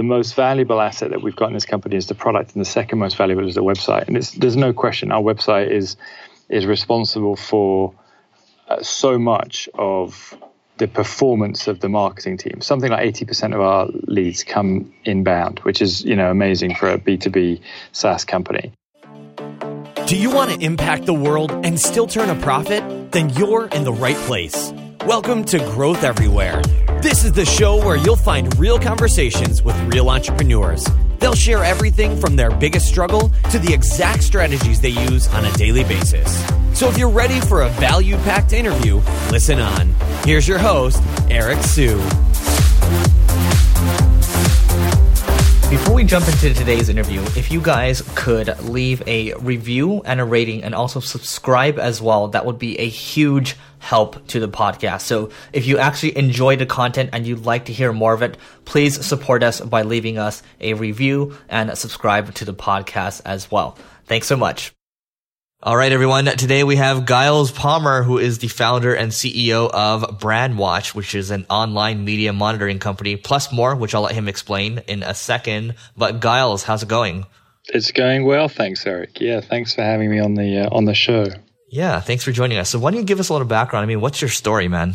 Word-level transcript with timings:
the 0.00 0.04
most 0.04 0.34
valuable 0.34 0.80
asset 0.80 1.10
that 1.10 1.20
we've 1.20 1.36
got 1.36 1.48
in 1.48 1.52
this 1.52 1.66
company 1.66 1.94
is 1.94 2.06
the 2.06 2.14
product, 2.14 2.54
and 2.54 2.60
the 2.62 2.64
second 2.64 2.98
most 2.98 3.18
valuable 3.18 3.46
is 3.46 3.54
the 3.54 3.62
website. 3.62 4.08
And 4.08 4.16
there's 4.16 4.56
no 4.56 4.72
question 4.72 5.12
our 5.12 5.20
website 5.20 5.70
is 5.70 5.98
is 6.48 6.64
responsible 6.64 7.36
for 7.36 7.92
uh, 8.68 8.82
so 8.82 9.18
much 9.18 9.68
of 9.74 10.34
the 10.78 10.88
performance 10.88 11.68
of 11.68 11.80
the 11.80 11.90
marketing 11.90 12.38
team. 12.38 12.62
Something 12.62 12.90
like 12.90 13.14
80% 13.14 13.54
of 13.54 13.60
our 13.60 13.88
leads 14.06 14.42
come 14.42 14.90
inbound, 15.04 15.58
which 15.64 15.82
is, 15.82 16.02
you 16.02 16.16
know, 16.16 16.30
amazing 16.30 16.74
for 16.76 16.88
a 16.88 16.98
B2B 16.98 17.60
SaaS 17.92 18.24
company. 18.24 18.72
Do 20.06 20.16
you 20.16 20.30
want 20.30 20.50
to 20.50 20.58
impact 20.64 21.04
the 21.04 21.12
world 21.12 21.52
and 21.62 21.78
still 21.78 22.06
turn 22.06 22.30
a 22.30 22.40
profit? 22.40 23.12
Then 23.12 23.28
you're 23.30 23.66
in 23.66 23.84
the 23.84 23.92
right 23.92 24.16
place. 24.28 24.72
Welcome 25.04 25.44
to 25.44 25.58
Growth 25.58 26.04
Everywhere. 26.04 26.62
This 27.02 27.24
is 27.24 27.32
the 27.32 27.46
show 27.46 27.78
where 27.78 27.96
you'll 27.96 28.14
find 28.14 28.54
real 28.58 28.78
conversations 28.78 29.62
with 29.62 29.74
real 29.90 30.10
entrepreneurs. 30.10 30.86
They'll 31.18 31.34
share 31.34 31.64
everything 31.64 32.14
from 32.14 32.36
their 32.36 32.50
biggest 32.50 32.88
struggle 32.88 33.30
to 33.50 33.58
the 33.58 33.72
exact 33.72 34.22
strategies 34.22 34.82
they 34.82 34.90
use 34.90 35.26
on 35.28 35.46
a 35.46 35.52
daily 35.52 35.82
basis. 35.82 36.30
So 36.78 36.90
if 36.90 36.98
you're 36.98 37.08
ready 37.08 37.40
for 37.40 37.62
a 37.62 37.70
value 37.70 38.16
packed 38.18 38.52
interview, 38.52 39.00
listen 39.30 39.60
on. 39.60 39.94
Here's 40.24 40.46
your 40.46 40.58
host, 40.58 41.02
Eric 41.30 41.62
Siu. 41.62 41.98
Before 45.70 45.94
we 45.94 46.02
jump 46.02 46.26
into 46.26 46.52
today's 46.52 46.88
interview, 46.88 47.20
if 47.36 47.52
you 47.52 47.60
guys 47.60 48.02
could 48.16 48.58
leave 48.62 49.06
a 49.06 49.34
review 49.34 50.02
and 50.04 50.20
a 50.20 50.24
rating 50.24 50.64
and 50.64 50.74
also 50.74 50.98
subscribe 50.98 51.78
as 51.78 52.02
well, 52.02 52.26
that 52.26 52.44
would 52.44 52.58
be 52.58 52.76
a 52.80 52.88
huge 52.88 53.54
help 53.78 54.26
to 54.26 54.40
the 54.40 54.48
podcast. 54.48 55.02
So 55.02 55.30
if 55.52 55.68
you 55.68 55.78
actually 55.78 56.18
enjoy 56.18 56.56
the 56.56 56.66
content 56.66 57.10
and 57.12 57.24
you'd 57.24 57.46
like 57.46 57.66
to 57.66 57.72
hear 57.72 57.92
more 57.92 58.12
of 58.12 58.22
it, 58.22 58.36
please 58.64 59.06
support 59.06 59.44
us 59.44 59.60
by 59.60 59.82
leaving 59.82 60.18
us 60.18 60.42
a 60.60 60.74
review 60.74 61.36
and 61.48 61.78
subscribe 61.78 62.34
to 62.34 62.44
the 62.44 62.52
podcast 62.52 63.22
as 63.24 63.48
well. 63.48 63.78
Thanks 64.06 64.26
so 64.26 64.36
much. 64.36 64.72
All 65.62 65.76
right, 65.76 65.92
everyone. 65.92 66.24
Today 66.24 66.64
we 66.64 66.76
have 66.76 67.04
Giles 67.04 67.52
Palmer, 67.52 68.02
who 68.02 68.16
is 68.16 68.38
the 68.38 68.48
founder 68.48 68.94
and 68.94 69.12
CEO 69.12 69.68
of 69.70 70.18
Brandwatch, 70.18 70.94
which 70.94 71.14
is 71.14 71.30
an 71.30 71.44
online 71.50 72.02
media 72.02 72.32
monitoring 72.32 72.78
company, 72.78 73.16
plus 73.16 73.52
more, 73.52 73.76
which 73.76 73.94
I'll 73.94 74.00
let 74.00 74.14
him 74.14 74.26
explain 74.26 74.78
in 74.88 75.02
a 75.02 75.12
second. 75.12 75.74
But 75.98 76.22
Giles, 76.22 76.62
how's 76.62 76.82
it 76.82 76.88
going? 76.88 77.26
It's 77.66 77.92
going 77.92 78.24
well, 78.24 78.48
thanks, 78.48 78.86
Eric. 78.86 79.20
Yeah, 79.20 79.42
thanks 79.42 79.74
for 79.74 79.82
having 79.82 80.10
me 80.10 80.18
on 80.18 80.32
the 80.32 80.60
uh, 80.60 80.74
on 80.74 80.86
the 80.86 80.94
show. 80.94 81.26
Yeah, 81.68 82.00
thanks 82.00 82.24
for 82.24 82.32
joining 82.32 82.56
us. 82.56 82.70
So, 82.70 82.78
why 82.78 82.90
don't 82.90 83.00
you 83.00 83.04
give 83.04 83.20
us 83.20 83.28
a 83.28 83.34
little 83.34 83.46
background? 83.46 83.82
I 83.82 83.86
mean, 83.86 84.00
what's 84.00 84.22
your 84.22 84.30
story, 84.30 84.66
man? 84.66 84.94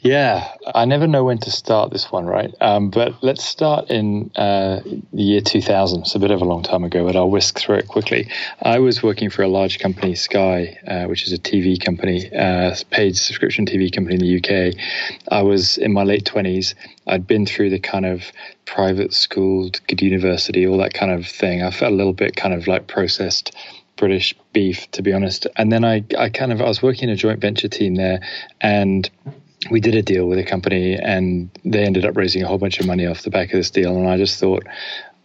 Yeah, 0.00 0.54
I 0.76 0.84
never 0.84 1.08
know 1.08 1.24
when 1.24 1.38
to 1.38 1.50
start 1.50 1.90
this 1.90 2.12
one, 2.12 2.24
right? 2.24 2.54
Um, 2.60 2.88
but 2.90 3.20
let's 3.20 3.44
start 3.44 3.90
in 3.90 4.30
uh, 4.36 4.78
the 4.84 5.22
year 5.22 5.40
2000. 5.40 6.02
It's 6.02 6.14
a 6.14 6.20
bit 6.20 6.30
of 6.30 6.40
a 6.40 6.44
long 6.44 6.62
time 6.62 6.84
ago, 6.84 7.04
but 7.04 7.16
I'll 7.16 7.28
whisk 7.28 7.58
through 7.58 7.78
it 7.78 7.88
quickly. 7.88 8.30
I 8.62 8.78
was 8.78 9.02
working 9.02 9.28
for 9.28 9.42
a 9.42 9.48
large 9.48 9.80
company, 9.80 10.14
Sky, 10.14 10.78
uh, 10.86 11.06
which 11.06 11.26
is 11.26 11.32
a 11.32 11.38
TV 11.38 11.84
company, 11.84 12.32
uh, 12.32 12.76
paid 12.90 13.16
subscription 13.16 13.66
TV 13.66 13.92
company 13.92 14.14
in 14.14 14.20
the 14.20 14.36
UK. 14.38 14.80
I 15.32 15.42
was 15.42 15.78
in 15.78 15.92
my 15.92 16.04
late 16.04 16.24
20s. 16.24 16.76
I'd 17.08 17.26
been 17.26 17.44
through 17.44 17.70
the 17.70 17.80
kind 17.80 18.06
of 18.06 18.30
private 18.66 19.12
school, 19.12 19.68
good 19.88 20.00
university, 20.00 20.64
all 20.64 20.78
that 20.78 20.94
kind 20.94 21.10
of 21.10 21.26
thing. 21.26 21.64
I 21.64 21.72
felt 21.72 21.92
a 21.92 21.96
little 21.96 22.12
bit 22.12 22.36
kind 22.36 22.54
of 22.54 22.68
like 22.68 22.86
processed 22.86 23.52
British 23.96 24.32
beef, 24.52 24.88
to 24.92 25.02
be 25.02 25.12
honest. 25.12 25.48
And 25.56 25.72
then 25.72 25.84
I, 25.84 26.04
I 26.16 26.28
kind 26.28 26.52
of, 26.52 26.60
I 26.60 26.68
was 26.68 26.80
working 26.80 27.08
in 27.08 27.14
a 27.14 27.16
joint 27.16 27.40
venture 27.40 27.66
team 27.66 27.96
there, 27.96 28.20
and 28.60 29.10
we 29.70 29.80
did 29.80 29.94
a 29.94 30.02
deal 30.02 30.26
with 30.26 30.38
a 30.38 30.44
company 30.44 30.94
and 30.94 31.50
they 31.64 31.84
ended 31.84 32.04
up 32.04 32.16
raising 32.16 32.42
a 32.42 32.46
whole 32.46 32.58
bunch 32.58 32.78
of 32.80 32.86
money 32.86 33.06
off 33.06 33.22
the 33.22 33.30
back 33.30 33.48
of 33.52 33.58
this 33.58 33.70
deal. 33.70 33.96
And 33.96 34.08
I 34.08 34.16
just 34.16 34.38
thought, 34.38 34.64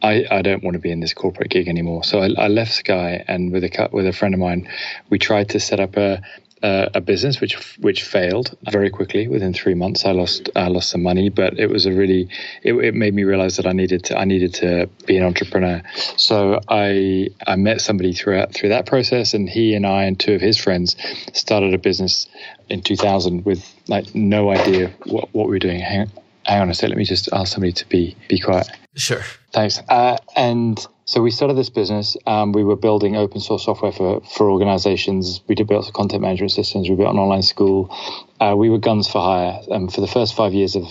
I, 0.02 0.26
I 0.30 0.42
don't 0.42 0.64
want 0.64 0.74
to 0.74 0.80
be 0.80 0.92
in 0.92 1.00
this 1.00 1.14
corporate 1.14 1.50
gig 1.50 1.68
anymore. 1.68 2.04
So 2.04 2.20
I, 2.20 2.30
I 2.38 2.48
left 2.48 2.74
Sky 2.74 3.24
and 3.28 3.52
with 3.52 3.64
a 3.64 3.90
with 3.92 4.08
a 4.08 4.14
friend 4.14 4.34
of 4.34 4.40
mine, 4.40 4.70
we 5.10 5.20
tried 5.20 5.50
to 5.50 5.60
set 5.60 5.80
up 5.80 5.96
a 5.98 6.22
uh, 6.64 6.88
a 6.94 7.02
business 7.02 7.42
which 7.42 7.78
which 7.80 8.04
failed 8.04 8.58
very 8.72 8.90
quickly 8.90 9.28
within 9.28 9.54
three 9.54 9.74
months. 9.74 10.06
I 10.06 10.12
lost 10.12 10.50
I 10.56 10.70
lost 10.70 10.90
some 10.90 11.04
money, 11.04 11.28
but 11.30 11.60
it 11.60 11.70
was 11.70 11.86
a 11.86 11.92
really 11.92 12.30
it, 12.64 12.74
it, 12.74 12.96
made 12.96 13.14
me 13.14 13.26
realize 13.26 13.58
that 13.58 13.68
I 13.68 13.74
needed 13.74 14.06
to 14.06 14.18
I 14.18 14.24
needed 14.24 14.54
to 14.56 14.90
be 15.06 15.18
an 15.18 15.24
entrepreneur. 15.24 15.84
So 16.16 16.62
I 16.70 17.30
I 17.46 17.58
met 17.58 17.82
somebody 17.82 18.14
throughout 18.14 18.54
through 18.54 18.70
that 18.70 18.86
process, 18.86 19.34
and 19.34 19.50
he 19.50 19.76
and 19.76 19.86
I 19.86 20.04
and 20.06 20.18
two 20.18 20.34
of 20.34 20.42
his 20.42 20.58
friends 20.58 20.96
started 21.34 21.74
a 21.74 21.78
business 21.78 22.28
in 22.70 22.82
2000 22.82 23.46
with 23.46 23.70
like 23.90 24.16
no 24.16 24.50
idea 24.50 24.94
what, 25.06 25.34
what 25.34 25.48
we 25.48 25.52
were 25.52 25.60
doing. 25.60 25.82
Hang, 25.82 26.10
hang 26.46 26.62
on 26.62 26.70
a 26.70 26.74
sec, 26.74 26.88
let 26.88 26.98
me 26.98 27.04
just 27.04 27.28
ask 27.34 27.54
somebody 27.54 27.74
to 27.74 27.90
be 27.90 28.16
be 28.30 28.40
quiet. 28.40 28.70
Sure. 28.96 29.22
Thanks. 29.52 29.82
Uh, 29.90 30.18
and 30.36 30.86
so 31.06 31.22
we 31.22 31.32
started 31.32 31.56
this 31.56 31.70
business. 31.70 32.16
Um, 32.26 32.54
we 32.54 32.64
were 32.64 32.78
building 32.78 33.16
open 33.16 33.42
source 33.42 33.66
software 33.66 33.92
for, 33.92 34.22
for 34.22 34.50
organizations. 34.50 35.42
We 35.48 35.56
did 35.56 35.68
build 35.68 35.92
content 35.94 36.22
management 36.22 36.52
systems. 36.52 36.90
We 36.90 36.96
built 36.96 37.14
an 37.14 37.20
online 37.20 37.42
school. 37.42 37.96
Uh, 38.40 38.56
we 38.56 38.70
were 38.70 38.78
guns 38.78 39.08
for 39.08 39.22
hire. 39.22 39.60
Um, 39.70 39.90
for 39.90 40.02
the 40.02 40.08
first 40.08 40.34
five 40.34 40.54
years 40.54 40.76
of 40.76 40.84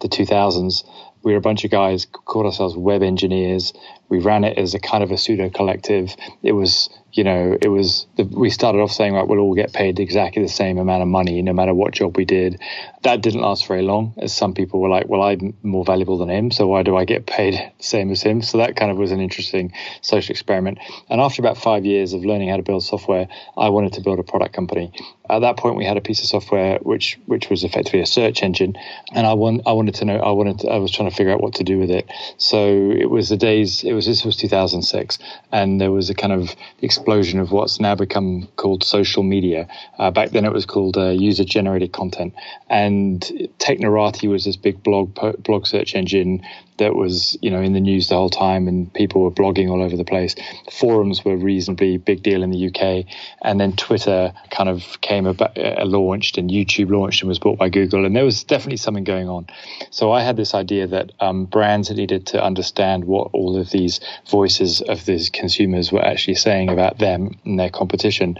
the 0.00 0.08
2000s, 0.08 0.84
we 1.22 1.32
were 1.32 1.38
a 1.38 1.42
bunch 1.42 1.64
of 1.64 1.70
guys, 1.70 2.06
called 2.06 2.46
ourselves 2.46 2.76
web 2.76 3.02
engineers. 3.02 3.72
We 4.08 4.18
ran 4.18 4.44
it 4.44 4.58
as 4.58 4.74
a 4.74 4.80
kind 4.80 5.04
of 5.04 5.10
a 5.10 5.18
pseudo 5.18 5.50
collective. 5.50 6.14
It 6.42 6.52
was 6.52 6.90
you 7.12 7.24
know, 7.24 7.56
it 7.60 7.68
was 7.68 8.06
the, 8.16 8.24
we 8.24 8.50
started 8.50 8.78
off 8.78 8.92
saying 8.92 9.14
like 9.14 9.26
we'll 9.26 9.40
all 9.40 9.54
get 9.54 9.72
paid 9.72 9.98
exactly 9.98 10.42
the 10.42 10.48
same 10.48 10.78
amount 10.78 11.02
of 11.02 11.08
money 11.08 11.42
no 11.42 11.52
matter 11.52 11.74
what 11.74 11.92
job 11.92 12.16
we 12.16 12.24
did. 12.24 12.60
That 13.02 13.20
didn't 13.20 13.40
last 13.40 13.66
very 13.66 13.82
long, 13.82 14.14
as 14.18 14.32
some 14.32 14.54
people 14.54 14.80
were 14.80 14.88
like, 14.88 15.08
"Well, 15.08 15.22
I'm 15.22 15.54
more 15.62 15.84
valuable 15.84 16.18
than 16.18 16.30
him, 16.30 16.50
so 16.50 16.66
why 16.68 16.82
do 16.82 16.96
I 16.96 17.04
get 17.04 17.26
paid 17.26 17.54
the 17.54 17.82
same 17.82 18.10
as 18.10 18.22
him?" 18.22 18.42
So 18.42 18.58
that 18.58 18.76
kind 18.76 18.90
of 18.90 18.96
was 18.96 19.10
an 19.10 19.20
interesting 19.20 19.72
social 20.02 20.32
experiment. 20.32 20.78
And 21.08 21.20
after 21.20 21.42
about 21.42 21.58
five 21.58 21.84
years 21.84 22.12
of 22.12 22.24
learning 22.24 22.50
how 22.50 22.56
to 22.56 22.62
build 22.62 22.84
software, 22.84 23.28
I 23.56 23.70
wanted 23.70 23.94
to 23.94 24.02
build 24.02 24.18
a 24.18 24.24
product 24.24 24.54
company. 24.54 24.92
At 25.30 25.40
that 25.40 25.56
point, 25.56 25.76
we 25.76 25.84
had 25.84 25.96
a 25.96 26.00
piece 26.00 26.20
of 26.20 26.26
software 26.26 26.78
which 26.82 27.18
which 27.26 27.48
was 27.48 27.64
effectively 27.64 28.00
a 28.00 28.06
search 28.06 28.42
engine, 28.42 28.76
and 29.12 29.26
I 29.26 29.34
want 29.34 29.62
I 29.66 29.72
wanted 29.72 29.94
to 29.96 30.04
know 30.04 30.16
I 30.18 30.32
wanted 30.32 30.60
to, 30.60 30.68
I 30.68 30.78
was 30.78 30.90
trying 30.90 31.08
to 31.08 31.14
figure 31.14 31.32
out 31.32 31.40
what 31.40 31.54
to 31.54 31.64
do 31.64 31.78
with 31.78 31.90
it. 31.90 32.10
So 32.36 32.90
it 32.90 33.08
was 33.10 33.28
the 33.28 33.36
days 33.36 33.84
it 33.84 33.92
was 33.92 34.06
this 34.06 34.24
was 34.24 34.36
2006, 34.36 35.18
and 35.52 35.80
there 35.80 35.92
was 35.92 36.10
a 36.10 36.14
kind 36.14 36.32
of 36.32 36.54
explosion 36.82 37.38
of 37.38 37.52
what's 37.52 37.78
now 37.80 37.94
become 37.94 38.48
called 38.56 38.82
social 38.82 39.22
media. 39.22 39.68
Uh, 39.98 40.10
back 40.10 40.30
then, 40.30 40.44
it 40.44 40.52
was 40.52 40.66
called 40.66 40.96
uh, 40.96 41.10
user 41.10 41.44
generated 41.44 41.92
content, 41.92 42.34
and 42.68 43.20
Technorati 43.58 44.28
was 44.28 44.44
this 44.44 44.56
big 44.56 44.82
blog 44.82 45.14
blog 45.42 45.66
search 45.66 45.94
engine 45.94 46.42
that 46.80 46.96
was 46.96 47.38
you 47.40 47.50
know 47.50 47.62
in 47.62 47.72
the 47.72 47.80
news 47.80 48.08
the 48.08 48.16
whole 48.16 48.28
time, 48.28 48.66
and 48.66 48.92
people 48.92 49.22
were 49.22 49.30
blogging 49.30 49.70
all 49.70 49.82
over 49.82 49.96
the 49.96 50.04
place. 50.04 50.34
Forums 50.72 51.24
were 51.24 51.36
reasonably 51.36 51.96
big 51.96 52.22
deal 52.22 52.42
in 52.42 52.50
the 52.50 52.66
UK, 52.66 53.06
and 53.42 53.60
then 53.60 53.76
Twitter 53.76 54.32
kind 54.50 54.68
of 54.68 55.00
came 55.00 55.26
about, 55.26 55.56
uh, 55.56 55.84
launched, 55.84 56.36
and 56.36 56.50
YouTube 56.50 56.90
launched 56.90 57.22
and 57.22 57.28
was 57.28 57.38
bought 57.38 57.58
by 57.58 57.68
Google, 57.68 58.04
and 58.04 58.16
there 58.16 58.24
was 58.24 58.42
definitely 58.42 58.78
something 58.78 59.04
going 59.04 59.28
on. 59.28 59.46
So 59.90 60.10
I 60.10 60.22
had 60.22 60.36
this 60.36 60.54
idea 60.54 60.88
that 60.88 61.12
um, 61.20 61.44
brands 61.44 61.90
needed 61.90 62.26
to 62.28 62.42
understand 62.42 63.04
what 63.04 63.30
all 63.32 63.56
of 63.56 63.70
these 63.70 64.00
voices 64.28 64.80
of 64.80 65.04
these 65.04 65.30
consumers 65.30 65.92
were 65.92 66.04
actually 66.04 66.34
saying 66.34 66.68
about 66.68 66.98
them 66.98 67.38
and 67.44 67.58
their 67.58 67.70
competition. 67.70 68.38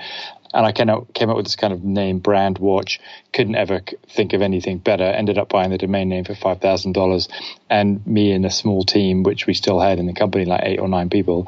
And 0.52 0.66
I 0.66 0.72
came 0.72 0.88
came 1.14 1.30
up 1.30 1.36
with 1.36 1.46
this 1.46 1.56
kind 1.56 1.72
of 1.72 1.84
name, 1.84 2.20
Brandwatch. 2.20 2.98
Couldn't 3.32 3.54
ever 3.54 3.82
think 4.08 4.32
of 4.32 4.42
anything 4.42 4.78
better. 4.78 5.04
Ended 5.04 5.38
up 5.38 5.48
buying 5.48 5.70
the 5.70 5.78
domain 5.78 6.08
name 6.08 6.24
for 6.24 6.34
five 6.34 6.60
thousand 6.60 6.92
dollars, 6.92 7.28
and 7.68 8.04
me 8.06 8.32
and 8.32 8.44
a 8.44 8.50
small 8.50 8.84
team, 8.84 9.22
which 9.22 9.46
we 9.46 9.54
still 9.54 9.80
had 9.80 9.98
in 9.98 10.06
the 10.06 10.12
company, 10.12 10.44
like 10.44 10.62
eight 10.64 10.80
or 10.80 10.88
nine 10.88 11.08
people, 11.08 11.46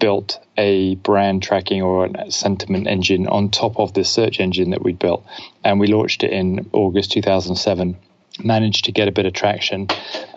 built 0.00 0.40
a 0.56 0.96
brand 0.96 1.42
tracking 1.42 1.82
or 1.82 2.06
a 2.06 2.30
sentiment 2.30 2.88
engine 2.88 3.28
on 3.28 3.50
top 3.50 3.78
of 3.78 3.94
this 3.94 4.10
search 4.10 4.40
engine 4.40 4.70
that 4.70 4.82
we'd 4.82 4.98
built, 4.98 5.24
and 5.62 5.78
we 5.78 5.86
launched 5.86 6.24
it 6.24 6.32
in 6.32 6.68
August 6.72 7.12
2007 7.12 7.96
managed 8.38 8.84
to 8.86 8.92
get 8.92 9.08
a 9.08 9.12
bit 9.12 9.26
of 9.26 9.32
traction, 9.32 9.86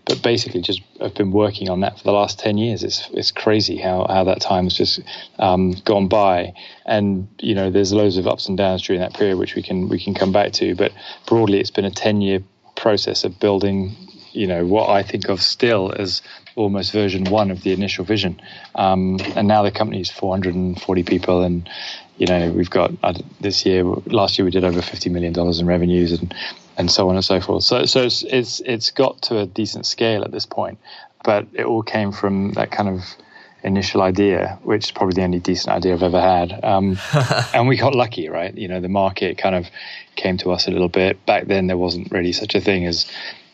but 0.05 0.21
basically 0.21 0.61
just 0.61 0.81
I've 0.99 1.13
been 1.13 1.31
working 1.31 1.69
on 1.69 1.81
that 1.81 1.97
for 1.97 2.03
the 2.03 2.11
last 2.11 2.39
10 2.39 2.57
years. 2.57 2.83
It's, 2.83 3.09
it's 3.13 3.31
crazy 3.31 3.77
how, 3.77 4.05
how 4.09 4.23
that 4.25 4.41
time 4.41 4.65
has 4.65 4.73
just 4.73 4.99
um, 5.39 5.71
gone 5.85 6.07
by. 6.07 6.53
And, 6.85 7.27
you 7.39 7.55
know, 7.55 7.69
there's 7.69 7.93
loads 7.93 8.17
of 8.17 8.27
ups 8.27 8.47
and 8.47 8.57
downs 8.57 8.81
during 8.81 9.01
that 9.01 9.13
period, 9.13 9.37
which 9.37 9.55
we 9.55 9.61
can, 9.61 9.89
we 9.89 10.03
can 10.03 10.13
come 10.13 10.31
back 10.31 10.53
to. 10.53 10.75
But 10.75 10.91
broadly, 11.27 11.59
it's 11.59 11.71
been 11.71 11.85
a 11.85 11.91
10 11.91 12.21
year 12.21 12.43
process 12.75 13.23
of 13.23 13.39
building, 13.39 13.95
you 14.31 14.47
know, 14.47 14.65
what 14.65 14.89
I 14.89 15.03
think 15.03 15.29
of 15.29 15.41
still 15.41 15.93
as 15.97 16.21
almost 16.55 16.91
version 16.91 17.25
one 17.25 17.51
of 17.51 17.63
the 17.63 17.71
initial 17.71 18.05
vision. 18.05 18.41
Um, 18.75 19.19
and 19.35 19.47
now 19.47 19.63
the 19.63 19.71
company 19.71 20.01
is 20.01 20.11
440 20.11 21.03
people 21.03 21.43
and, 21.43 21.67
you 22.17 22.27
know, 22.27 22.51
we've 22.51 22.69
got 22.69 22.91
uh, 23.01 23.13
this 23.41 23.65
year, 23.65 23.83
last 23.83 24.37
year 24.37 24.45
we 24.45 24.51
did 24.51 24.63
over 24.63 24.81
$50 24.81 25.11
million 25.11 25.33
in 25.37 25.65
revenues 25.65 26.11
and 26.11 26.33
and 26.77 26.91
so 26.91 27.09
on 27.09 27.15
and 27.15 27.25
so 27.25 27.39
forth. 27.39 27.63
So, 27.63 27.85
so 27.85 28.03
it's, 28.03 28.23
it's 28.23 28.59
it's 28.61 28.91
got 28.91 29.21
to 29.23 29.39
a 29.39 29.45
decent 29.45 29.85
scale 29.85 30.23
at 30.23 30.31
this 30.31 30.45
point, 30.45 30.79
but 31.23 31.47
it 31.53 31.65
all 31.65 31.83
came 31.83 32.11
from 32.11 32.53
that 32.53 32.71
kind 32.71 32.89
of 32.89 33.03
initial 33.63 34.01
idea, 34.01 34.59
which 34.63 34.85
is 34.85 34.91
probably 34.91 35.15
the 35.15 35.23
only 35.23 35.39
decent 35.39 35.75
idea 35.75 35.93
I've 35.93 36.03
ever 36.03 36.21
had. 36.21 36.63
Um, 36.63 36.97
and 37.53 37.67
we 37.67 37.77
got 37.77 37.95
lucky, 37.95 38.29
right? 38.29 38.55
You 38.55 38.67
know, 38.67 38.79
the 38.79 38.89
market 38.89 39.37
kind 39.37 39.55
of 39.55 39.67
came 40.15 40.37
to 40.37 40.51
us 40.51 40.67
a 40.67 40.71
little 40.71 40.89
bit. 40.89 41.25
Back 41.25 41.47
then, 41.47 41.67
there 41.67 41.77
wasn't 41.77 42.11
really 42.11 42.33
such 42.33 42.55
a 42.55 42.61
thing 42.61 42.85
as 42.85 43.09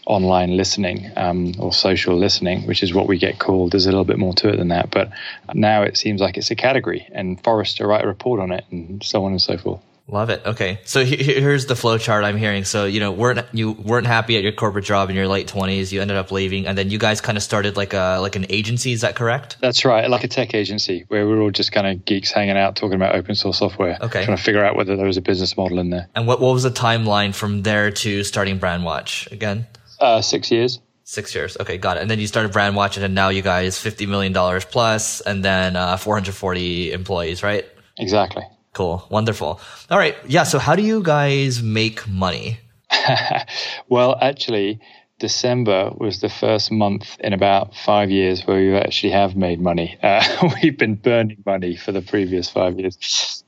online 0.05 0.57
listening 0.57 1.11
um, 1.15 1.53
or 1.59 1.71
social 1.71 2.17
listening, 2.17 2.65
which 2.65 2.81
is 2.81 2.93
what 2.93 3.07
we 3.07 3.17
get 3.17 3.37
called. 3.37 3.71
There's 3.71 3.85
a 3.85 3.91
little 3.91 4.05
bit 4.05 4.17
more 4.17 4.33
to 4.35 4.49
it 4.49 4.57
than 4.57 4.69
that, 4.69 4.89
but 4.89 5.11
now 5.53 5.83
it 5.83 5.97
seems 5.97 6.19
like 6.19 6.35
it's 6.37 6.49
a 6.49 6.55
category, 6.55 7.07
and 7.11 7.41
Forrester 7.43 7.87
write 7.87 8.03
a 8.03 8.07
report 8.07 8.39
on 8.39 8.51
it, 8.51 8.65
and 8.71 9.03
so 9.03 9.23
on 9.23 9.31
and 9.31 9.41
so 9.41 9.57
forth. 9.57 9.81
Love 10.11 10.31
it. 10.31 10.41
Okay, 10.43 10.79
so 10.85 11.05
here's 11.05 11.67
the 11.67 11.75
flow 11.75 11.99
chart 11.99 12.23
I'm 12.23 12.37
hearing. 12.37 12.63
So 12.63 12.85
you 12.85 12.99
know, 12.99 13.11
weren't 13.11 13.45
you 13.53 13.71
weren't 13.71 14.07
happy 14.07 14.37
at 14.37 14.43
your 14.43 14.51
corporate 14.51 14.85
job 14.85 15.11
in 15.11 15.15
your 15.15 15.27
late 15.27 15.47
20s? 15.47 15.91
You 15.91 16.01
ended 16.01 16.17
up 16.17 16.31
leaving, 16.31 16.65
and 16.65 16.75
then 16.75 16.89
you 16.89 16.97
guys 16.97 17.21
kind 17.21 17.37
of 17.37 17.43
started 17.43 17.77
like 17.77 17.93
a 17.93 18.17
like 18.19 18.35
an 18.35 18.47
agency. 18.49 18.91
Is 18.91 19.01
that 19.01 19.15
correct? 19.15 19.57
That's 19.61 19.85
right, 19.85 20.09
like 20.09 20.23
a 20.23 20.27
tech 20.27 20.55
agency 20.55 21.05
where 21.09 21.27
we 21.27 21.33
are 21.33 21.41
all 21.41 21.51
just 21.51 21.71
kind 21.71 21.85
of 21.85 22.05
geeks 22.05 22.31
hanging 22.31 22.57
out 22.57 22.75
talking 22.75 22.95
about 22.95 23.15
open 23.15 23.35
source 23.35 23.59
software. 23.59 23.99
Okay, 24.01 24.25
trying 24.25 24.35
to 24.35 24.43
figure 24.43 24.65
out 24.65 24.75
whether 24.75 24.95
there 24.95 25.05
was 25.05 25.17
a 25.17 25.21
business 25.21 25.55
model 25.55 25.77
in 25.77 25.91
there. 25.91 26.07
And 26.15 26.25
what 26.25 26.41
what 26.41 26.53
was 26.53 26.63
the 26.63 26.71
timeline 26.71 27.35
from 27.35 27.61
there 27.61 27.91
to 27.91 28.23
starting 28.23 28.59
Brandwatch 28.59 29.31
again? 29.31 29.67
Uh, 29.99 30.21
six 30.21 30.49
years. 30.49 30.79
Six 31.03 31.35
years. 31.35 31.57
Okay, 31.59 31.77
got 31.77 31.97
it. 31.97 32.01
And 32.01 32.09
then 32.09 32.19
you 32.19 32.27
started 32.27 32.51
Brandwatch, 32.51 33.01
and 33.01 33.13
now 33.13 33.29
you 33.29 33.43
guys 33.43 33.77
fifty 33.77 34.07
million 34.07 34.33
dollars 34.33 34.65
plus, 34.65 35.21
and 35.21 35.45
then 35.45 35.75
uh, 35.75 35.97
440 35.97 36.93
employees, 36.93 37.43
right? 37.43 37.65
Exactly. 37.97 38.43
Cool. 38.73 39.05
Wonderful. 39.09 39.59
All 39.89 39.97
right. 39.97 40.15
Yeah. 40.27 40.43
So 40.43 40.59
how 40.59 40.75
do 40.75 40.83
you 40.83 41.01
guys 41.01 41.63
make 41.63 42.07
money? 42.07 42.59
well, 43.89 44.17
actually, 44.21 44.79
December 45.19 45.91
was 45.97 46.21
the 46.21 46.29
first 46.29 46.71
month 46.71 47.17
in 47.19 47.33
about 47.33 47.75
five 47.75 48.09
years 48.09 48.47
where 48.47 48.57
we 48.57 48.75
actually 48.75 49.11
have 49.11 49.35
made 49.35 49.59
money. 49.59 49.97
Uh, 50.03 50.49
we've 50.63 50.77
been 50.77 50.95
burning 50.95 51.43
money 51.45 51.75
for 51.75 51.91
the 51.91 52.01
previous 52.01 52.49
five 52.49 52.79
years. 52.79 53.43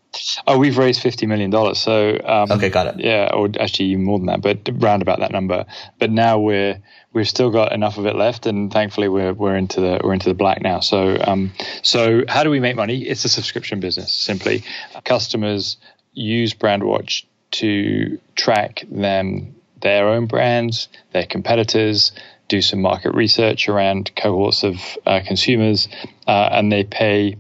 Oh, 0.46 0.58
we've 0.58 0.78
raised 0.78 1.02
fifty 1.02 1.26
million 1.26 1.50
dollars. 1.50 1.80
So 1.80 2.20
um, 2.26 2.52
okay, 2.52 2.70
got 2.70 2.88
it. 2.88 3.00
Yeah, 3.00 3.32
or 3.34 3.50
actually 3.60 3.86
even 3.88 4.04
more 4.04 4.20
than 4.20 4.28
that, 4.28 4.42
but 4.42 4.70
round 4.82 5.02
about 5.02 5.20
that 5.20 5.32
number. 5.32 5.66
But 5.98 6.12
now 6.12 6.40
we're 6.40 6.82
we've 7.14 7.28
still 7.28 7.50
got 7.50 7.74
enough 7.74 7.98
of 7.98 8.06
it 8.06 8.16
left, 8.16 8.46
and 8.46 8.72
thankfully 8.72 9.08
we're 9.10 9.34
we're 9.34 9.56
into 9.56 9.82
the 9.82 10.02
we're 10.04 10.14
into 10.14 10.30
the 10.30 10.36
black 10.36 10.62
now. 10.62 10.80
So 10.80 11.18
um, 11.22 11.52
so 11.82 12.24
how 12.28 12.44
do 12.44 12.50
we 12.50 12.60
make 12.60 12.76
money? 12.76 13.04
It's 13.04 13.26
a 13.26 13.30
subscription 13.30 13.80
business. 13.80 14.12
Simply, 14.12 14.64
customers 15.04 15.78
use 16.14 16.54
Brandwatch 16.54 17.26
to 17.52 18.20
track 18.36 18.84
them 18.90 19.56
their 19.82 20.10
own 20.10 20.28
brands, 20.28 20.88
their 21.12 21.26
competitors, 21.26 22.12
do 22.48 22.62
some 22.62 22.82
market 22.82 23.14
research 23.14 23.68
around 23.68 24.16
cohorts 24.16 24.64
of 24.64 24.76
uh, 25.06 25.22
consumers, 25.26 25.88
uh, 26.28 26.50
and 26.52 26.72
they 26.72 26.84
pay 26.84 27.38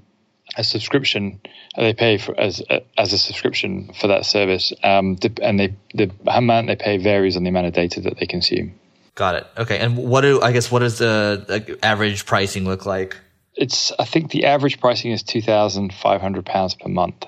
a 0.57 0.63
subscription. 0.63 1.39
They 1.77 1.93
pay 1.93 2.17
for 2.17 2.37
as 2.37 2.61
as 2.97 3.13
a 3.13 3.17
subscription 3.17 3.91
for 3.93 4.07
that 4.07 4.25
service, 4.25 4.73
um, 4.83 5.17
and 5.41 5.59
they 5.59 5.75
the 5.93 6.11
amount 6.27 6.67
they 6.67 6.75
pay 6.75 6.97
varies 6.97 7.37
on 7.37 7.43
the 7.43 7.49
amount 7.49 7.67
of 7.67 7.73
data 7.73 8.01
that 8.01 8.17
they 8.19 8.25
consume. 8.25 8.73
Got 9.15 9.35
it. 9.35 9.47
Okay, 9.57 9.79
and 9.79 9.97
what 9.97 10.21
do 10.21 10.41
I 10.41 10.51
guess 10.51 10.71
what 10.71 10.79
does 10.79 10.97
the 10.99 11.77
average 11.83 12.25
pricing 12.25 12.65
look 12.65 12.85
like? 12.85 13.17
It's 13.55 13.91
I 13.99 14.05
think 14.05 14.31
the 14.31 14.45
average 14.45 14.79
pricing 14.79 15.11
is 15.11 15.23
two 15.23 15.41
thousand 15.41 15.93
five 15.93 16.21
hundred 16.21 16.45
pounds 16.45 16.75
per 16.75 16.87
month. 16.87 17.25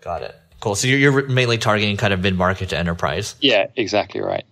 Got 0.00 0.22
it. 0.22 0.34
Cool. 0.60 0.74
So 0.74 0.88
you're, 0.88 0.98
you're 0.98 1.28
mainly 1.28 1.58
targeting 1.58 1.96
kind 1.96 2.14
of 2.14 2.20
mid 2.20 2.36
market 2.36 2.70
to 2.70 2.78
enterprise. 2.78 3.34
Yeah, 3.40 3.66
exactly 3.76 4.20
right 4.20 4.44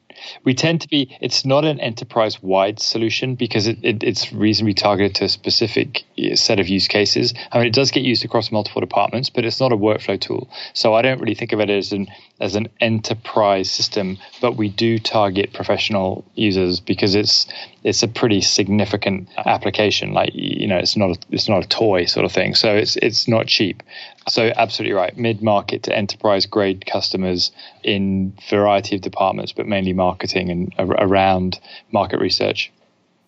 we 0.45 0.55
tend 0.55 0.81
to 0.83 0.89
be 0.89 1.17
it's 1.21 1.45
not 1.45 1.65
an 1.65 1.81
enterprise 1.81 2.43
wide 2.43 2.81
solution 2.81 3.35
because 3.35 3.67
it, 3.67 3.79
it, 3.83 4.03
it's 4.03 4.33
reasonably 4.33 4.75
targeted 4.75 5.15
to 5.17 5.25
a 5.25 5.29
specific 5.29 6.05
uh, 6.19 6.37
set 6.37 6.61
of 6.61 6.69
use 6.69 6.89
cases. 6.89 7.35
I 7.53 7.59
mean 7.59 7.67
it 7.67 7.75
does 7.75 7.91
get 7.91 8.03
used 8.03 8.25
across 8.25 8.53
multiple 8.53 8.81
departments 8.81 9.31
but 9.31 9.45
it's 9.45 9.61
not 9.61 9.73
a 9.73 9.77
workflow 9.77 10.21
tool. 10.21 10.49
So 10.73 10.95
i 10.95 11.03
don't 11.03 11.21
really 11.21 11.35
think 11.35 11.53
of 11.53 11.61
it 11.61 11.71
as 11.71 11.93
an 11.93 12.09
as 12.41 12.57
an 12.57 12.69
enterprise 12.81 13.71
system 13.71 14.19
but 14.41 14.57
we 14.57 14.69
do 14.69 14.99
target 14.99 15.53
professional 15.53 16.25
users 16.35 16.81
because 16.81 17.15
it's 17.15 17.47
it's 17.85 18.03
a 18.03 18.09
pretty 18.09 18.41
significant 18.41 19.29
application. 19.37 20.15
Like 20.15 20.31
you 20.35 20.67
know 20.67 20.79
it's 20.79 20.97
not 20.97 21.11
a, 21.11 21.17
it's 21.31 21.49
not 21.49 21.65
a 21.65 21.69
toy 21.69 22.07
sort 22.07 22.25
of 22.25 22.33
thing. 22.33 22.55
So 22.55 22.75
it's 22.75 22.97
it's 22.97 23.29
not 23.29 23.47
cheap 23.47 23.83
so 24.29 24.53
absolutely 24.57 24.95
right. 24.95 25.17
Mid 25.17 25.43
market 25.43 25.83
to 25.85 25.97
enterprise 25.97 26.47
grade 26.47 26.85
customers 26.87 27.53
in 27.83 28.37
variety 28.49 28.97
of 28.97 29.03
departments, 29.03 29.53
but 29.53 29.67
mainly 29.67 29.93
marketing 29.93 30.51
and 30.51 30.75
around 30.79 31.61
market 31.93 32.21
research. 32.21 32.73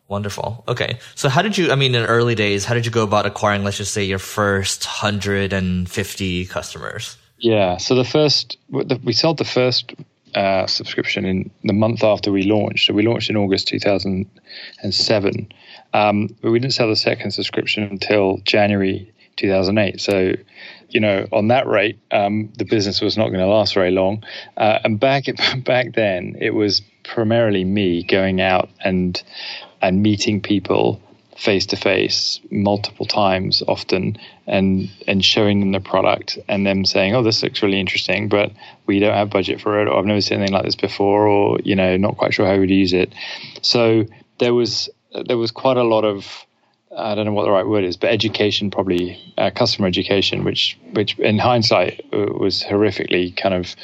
Wonderful. 0.08 0.64
Okay. 0.68 0.98
So 1.16 1.28
how 1.28 1.42
did 1.42 1.58
you, 1.58 1.72
I 1.72 1.74
mean, 1.74 1.94
in 1.94 2.04
early 2.06 2.34
days, 2.34 2.64
how 2.64 2.74
did 2.74 2.86
you 2.86 2.92
go 2.92 3.02
about 3.02 3.26
acquiring, 3.26 3.64
let's 3.64 3.76
just 3.76 3.92
say 3.92 4.04
your 4.04 4.20
first 4.20 4.86
150 4.86 6.46
customers? 6.46 7.16
Yeah. 7.38 7.76
So 7.78 7.94
the 7.96 8.04
first, 8.04 8.56
we 8.70 9.12
sold 9.12 9.38
the 9.38 9.44
first 9.44 9.94
uh, 10.34 10.66
subscription 10.66 11.24
in 11.24 11.50
the 11.64 11.72
month 11.72 12.04
after 12.04 12.30
we 12.30 12.44
launched. 12.44 12.86
So 12.86 12.94
we 12.94 13.02
launched 13.02 13.30
in 13.30 13.36
August 13.36 13.66
2007. 13.68 15.52
Um, 15.92 16.36
but 16.40 16.50
we 16.50 16.58
didn't 16.60 16.74
sell 16.74 16.88
the 16.88 16.96
second 16.96 17.32
subscription 17.32 17.82
until 17.82 18.38
January 18.44 19.12
2008. 19.36 20.00
So 20.00 20.34
you 20.88 21.00
know, 21.00 21.26
on 21.32 21.48
that 21.48 21.66
rate, 21.66 21.98
um, 22.10 22.52
the 22.56 22.64
business 22.64 23.00
was 23.00 23.16
not 23.16 23.28
going 23.28 23.40
to 23.40 23.46
last 23.46 23.74
very 23.74 23.90
long. 23.90 24.24
Uh, 24.56 24.78
and 24.84 25.00
back 25.00 25.24
back 25.64 25.94
then, 25.94 26.36
it 26.40 26.50
was 26.50 26.82
primarily 27.04 27.64
me 27.64 28.02
going 28.02 28.40
out 28.40 28.68
and 28.80 29.22
and 29.82 30.02
meeting 30.02 30.40
people 30.40 31.00
face 31.36 31.66
to 31.66 31.76
face 31.76 32.40
multiple 32.50 33.04
times 33.04 33.62
often 33.68 34.16
and 34.46 34.90
and 35.06 35.24
showing 35.24 35.60
them 35.60 35.72
the 35.72 35.80
product 35.80 36.38
and 36.48 36.66
them 36.66 36.84
saying 36.84 37.14
oh 37.14 37.22
this 37.22 37.42
looks 37.42 37.62
really 37.62 37.78
interesting 37.78 38.26
but 38.26 38.50
we 38.86 38.98
don't 38.98 39.12
have 39.12 39.28
budget 39.28 39.60
for 39.60 39.80
it 39.82 39.86
or 39.86 39.98
I've 39.98 40.06
never 40.06 40.20
seen 40.22 40.38
anything 40.38 40.54
like 40.54 40.64
this 40.64 40.76
before 40.76 41.26
or 41.26 41.58
you 41.62 41.76
know 41.76 41.98
not 41.98 42.16
quite 42.16 42.32
sure 42.32 42.46
how 42.46 42.56
we'd 42.56 42.70
use 42.70 42.94
it 42.94 43.14
so 43.60 44.06
there 44.38 44.54
was 44.54 44.88
there 45.26 45.36
was 45.36 45.50
quite 45.50 45.76
a 45.76 45.82
lot 45.82 46.04
of 46.04 46.46
I 46.94 47.14
don't 47.14 47.26
know 47.26 47.32
what 47.32 47.44
the 47.44 47.50
right 47.50 47.66
word 47.66 47.84
is, 47.84 47.96
but 47.96 48.10
education, 48.10 48.70
probably 48.70 49.18
uh, 49.36 49.50
customer 49.50 49.88
education, 49.88 50.44
which 50.44 50.78
which 50.92 51.18
in 51.18 51.38
hindsight 51.38 52.04
uh, 52.12 52.26
was 52.38 52.62
horrifically 52.62 53.36
kind 53.36 53.54
of 53.54 53.74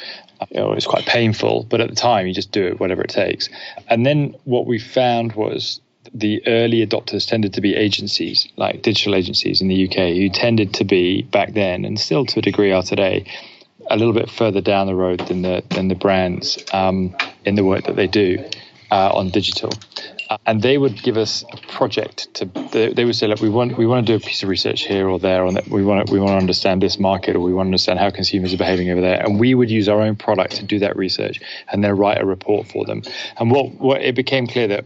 you 0.51 0.59
know, 0.59 0.71
it 0.71 0.75
was 0.75 0.85
quite 0.85 1.05
painful, 1.05 1.65
but 1.69 1.81
at 1.81 1.89
the 1.89 1.95
time 1.95 2.27
you 2.27 2.33
just 2.33 2.51
do 2.51 2.65
it, 2.65 2.79
whatever 2.79 3.01
it 3.01 3.09
takes. 3.09 3.49
And 3.87 4.05
then 4.05 4.35
what 4.45 4.65
we 4.65 4.79
found 4.79 5.33
was 5.33 5.79
the 6.13 6.45
early 6.47 6.85
adopters 6.85 7.27
tended 7.27 7.53
to 7.53 7.61
be 7.61 7.75
agencies, 7.75 8.47
like 8.57 8.81
digital 8.81 9.15
agencies 9.15 9.61
in 9.61 9.67
the 9.67 9.87
UK, 9.87 10.15
who 10.15 10.29
tended 10.29 10.73
to 10.75 10.83
be 10.83 11.23
back 11.23 11.53
then 11.53 11.85
and 11.85 11.99
still 11.99 12.25
to 12.25 12.39
a 12.39 12.41
degree 12.41 12.71
are 12.71 12.83
today, 12.83 13.25
a 13.89 13.97
little 13.97 14.13
bit 14.13 14.29
further 14.29 14.61
down 14.61 14.87
the 14.87 14.95
road 14.95 15.19
than 15.27 15.41
the 15.41 15.63
than 15.69 15.87
the 15.87 15.95
brands 15.95 16.57
um, 16.71 17.15
in 17.45 17.55
the 17.55 17.63
work 17.63 17.85
that 17.85 17.95
they 17.95 18.07
do 18.07 18.43
uh, 18.91 19.09
on 19.13 19.29
digital 19.29 19.71
and 20.45 20.61
they 20.61 20.77
would 20.77 21.01
give 21.01 21.17
us 21.17 21.43
a 21.51 21.57
project 21.57 22.33
to. 22.35 22.45
They, 22.45 22.93
they, 22.93 23.05
would 23.05 23.15
say, 23.15 23.27
"Look, 23.27 23.41
we 23.41 23.49
want 23.49 23.77
we 23.77 23.85
want 23.85 24.05
to 24.05 24.13
do 24.13 24.17
a 24.17 24.27
piece 24.27 24.43
of 24.43 24.49
research 24.49 24.81
here 24.81 25.07
or 25.07 25.19
there, 25.19 25.45
on 25.45 25.55
that. 25.55 25.67
We 25.67 25.83
want 25.83 26.07
to, 26.07 26.13
we 26.13 26.19
want 26.19 26.31
to 26.31 26.37
understand 26.37 26.81
this 26.81 26.99
market, 26.99 27.35
or 27.35 27.39
we 27.39 27.53
want 27.53 27.67
to 27.67 27.69
understand 27.69 27.99
how 27.99 28.09
consumers 28.09 28.53
are 28.53 28.57
behaving 28.57 28.89
over 28.89 29.01
there." 29.01 29.21
And 29.23 29.39
we 29.39 29.55
would 29.55 29.69
use 29.69 29.89
our 29.89 30.01
own 30.01 30.15
product 30.15 30.55
to 30.57 30.63
do 30.63 30.79
that 30.79 30.95
research, 30.95 31.39
and 31.71 31.83
then 31.83 31.95
write 31.95 32.21
a 32.21 32.25
report 32.25 32.67
for 32.67 32.85
them. 32.85 33.03
And 33.37 33.51
what 33.51 33.73
what 33.75 34.01
it 34.01 34.15
became 34.15 34.47
clear 34.47 34.67
that 34.67 34.85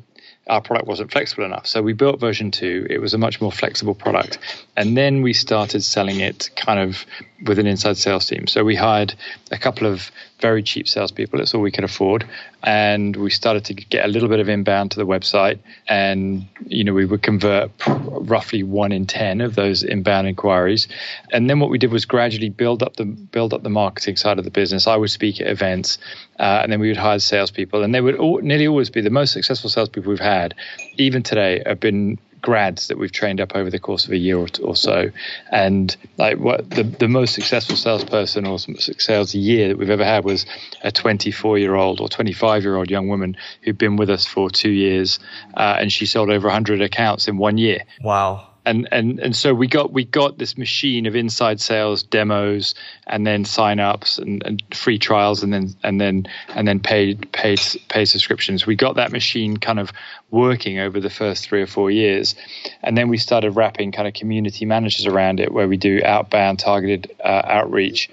our 0.50 0.62
product 0.62 0.88
wasn't 0.88 1.12
flexible 1.12 1.44
enough. 1.44 1.68
So 1.68 1.82
we 1.82 1.94
built 1.94 2.20
version 2.20 2.52
two. 2.52 2.88
It 2.90 3.00
was 3.00 3.14
a 3.14 3.18
much 3.18 3.42
more 3.42 3.52
flexible 3.52 3.96
product. 3.96 4.40
And 4.76 4.96
then 4.96 5.22
we 5.22 5.34
started 5.34 5.84
selling 5.84 6.20
it 6.20 6.50
kind 6.56 6.80
of 6.80 7.06
with 7.46 7.60
an 7.60 7.68
inside 7.68 7.98
sales 7.98 8.28
team. 8.28 8.48
So 8.48 8.64
we 8.64 8.76
hired 8.76 9.14
a 9.52 9.58
couple 9.58 9.88
of 9.88 10.12
very 10.40 10.62
cheap 10.62 10.88
salespeople. 10.88 11.40
That's 11.40 11.54
all 11.54 11.62
we 11.62 11.72
could 11.72 11.84
afford. 11.84 12.28
And 12.64 13.16
we 13.16 13.30
started 13.30 13.66
to 13.66 13.74
get 13.74 14.06
a 14.06 14.08
little 14.08 14.30
bit 14.30 14.40
of 14.40 14.50
inbound 14.50 14.92
to 14.92 15.00
the 15.00 15.06
website. 15.06 15.60
And, 15.88 16.46
you 16.66 16.84
know, 16.84 16.94
we 16.94 17.06
would 17.06 17.24
convert 17.24 17.72
roughly 17.88 18.62
one 18.62 18.92
in 18.92 19.08
10 19.08 19.42
of 19.42 19.56
those 19.56 19.84
inbound 19.84 20.28
inquiries. 20.28 20.88
And 21.32 21.50
then 21.50 21.60
what 21.60 21.70
we 21.70 21.78
did 21.78 21.92
was 21.92 22.06
gradually 22.06 22.50
build 22.50 22.84
up 22.84 22.98
the, 22.98 23.06
build 23.06 23.54
up 23.54 23.64
the 23.64 23.70
marketing 23.70 24.18
side 24.18 24.38
of 24.38 24.46
the 24.46 24.52
business. 24.52 24.86
I 24.86 24.96
would 24.96 25.10
speak 25.10 25.42
at 25.42 25.48
events 25.48 25.98
uh, 26.40 26.60
and 26.62 26.72
then 26.72 26.80
we 26.80 26.90
would 26.90 26.98
hire 26.98 27.20
salespeople 27.20 27.84
and 27.84 27.96
they 27.96 28.02
would 28.02 28.16
all, 28.16 28.40
nearly 28.42 28.68
always 28.68 28.90
be 28.90 29.02
the 29.02 29.10
most 29.10 29.34
successful 29.34 29.70
salespeople 29.70 30.10
we've 30.10 30.20
had, 30.20 30.54
even 30.98 31.24
today, 31.24 31.64
have 31.66 31.80
been 31.80 32.20
grads 32.42 32.88
that 32.88 32.98
we've 32.98 33.12
trained 33.12 33.42
up 33.42 33.56
over 33.56 33.70
the 33.70 33.80
course 33.80 34.06
of 34.06 34.12
a 34.12 34.18
year 34.18 34.38
or, 34.38 34.48
or 34.64 34.76
so. 34.76 35.12
And 35.52 35.96
like 36.18 36.38
what 36.38 36.70
the, 36.70 36.84
the 36.84 37.08
most 37.08 37.34
successful 37.34 37.76
salesperson 37.76 38.46
or 38.46 38.60
sales 38.60 39.34
year 39.34 39.70
that 39.70 39.78
we've 39.78 39.90
ever 39.90 40.06
had 40.06 40.24
was 40.24 40.46
a 40.82 40.92
24 40.92 41.58
year 41.58 41.76
old 41.76 42.00
or 42.00 42.10
25 42.10 42.64
year 42.64 42.76
old 42.76 42.90
young 42.90 43.08
woman 43.08 43.38
who'd 43.62 43.78
been 43.78 43.96
with 43.96 44.10
us 44.10 44.26
for 44.26 44.50
two 44.50 44.72
years, 44.72 45.20
uh, 45.56 45.78
and 45.80 45.92
she 45.92 46.06
sold 46.06 46.30
over 46.30 46.48
100 46.48 46.82
accounts 46.82 47.28
in 47.28 47.38
one 47.38 47.58
year. 47.58 47.84
Wow 48.02 48.50
and 48.68 48.88
and 48.92 49.20
and 49.20 49.36
so 49.36 49.54
we 49.54 49.68
got 49.68 49.94
we 49.94 50.04
got 50.04 50.38
this 50.38 50.58
machine 50.58 51.06
of 51.06 51.16
inside 51.16 51.62
sales 51.62 52.04
demos 52.04 52.76
and 53.08 53.26
then 53.26 53.46
sign 53.46 53.80
ups 53.80 54.18
and, 54.18 54.44
and 54.46 54.62
free 54.74 55.00
trials 55.00 55.42
and 55.42 55.54
then 55.54 55.74
and 55.84 56.02
then 56.02 56.28
and 56.50 56.68
then 56.68 56.80
paid 56.80 57.32
paid 57.32 57.60
paid 57.88 58.06
subscriptions. 58.06 58.68
We 58.68 58.76
got 58.76 58.96
that 58.96 59.12
machine 59.12 59.58
kind 59.58 59.80
of 59.80 59.94
working 60.30 60.80
over 60.80 61.00
the 61.00 61.10
first 61.10 61.48
three 61.48 61.62
or 61.62 61.68
four 61.68 61.90
years. 61.90 62.36
And 62.84 62.98
then 62.98 63.08
we 63.08 63.18
started 63.18 63.52
wrapping 63.52 63.94
kind 63.94 64.08
of 64.08 64.14
community 64.14 64.66
managers 64.66 65.06
around 65.06 65.40
it 65.40 65.54
where 65.54 65.68
we 65.68 65.78
do 65.78 66.02
outbound 66.04 66.60
targeted 66.60 67.16
uh, 67.24 67.44
outreach 67.46 68.10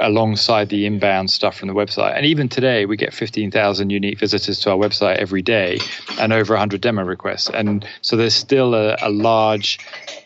alongside 0.00 0.68
the 0.68 0.86
inbound 0.86 1.30
stuff 1.30 1.56
from 1.56 1.68
the 1.68 1.74
website. 1.74 2.16
And 2.16 2.26
even 2.26 2.48
today 2.48 2.86
we 2.86 2.96
get 2.96 3.14
15,000 3.14 3.90
unique 3.90 4.18
visitors 4.18 4.58
to 4.60 4.72
our 4.72 4.76
website 4.76 5.16
every 5.16 5.42
day 5.42 5.78
and 6.18 6.32
over 6.32 6.54
100 6.54 6.80
demo 6.80 7.04
requests. 7.04 7.48
And 7.48 7.86
so 8.02 8.16
there's 8.16 8.34
still 8.34 8.74
a, 8.74 8.96
a 9.00 9.10
large 9.10 9.78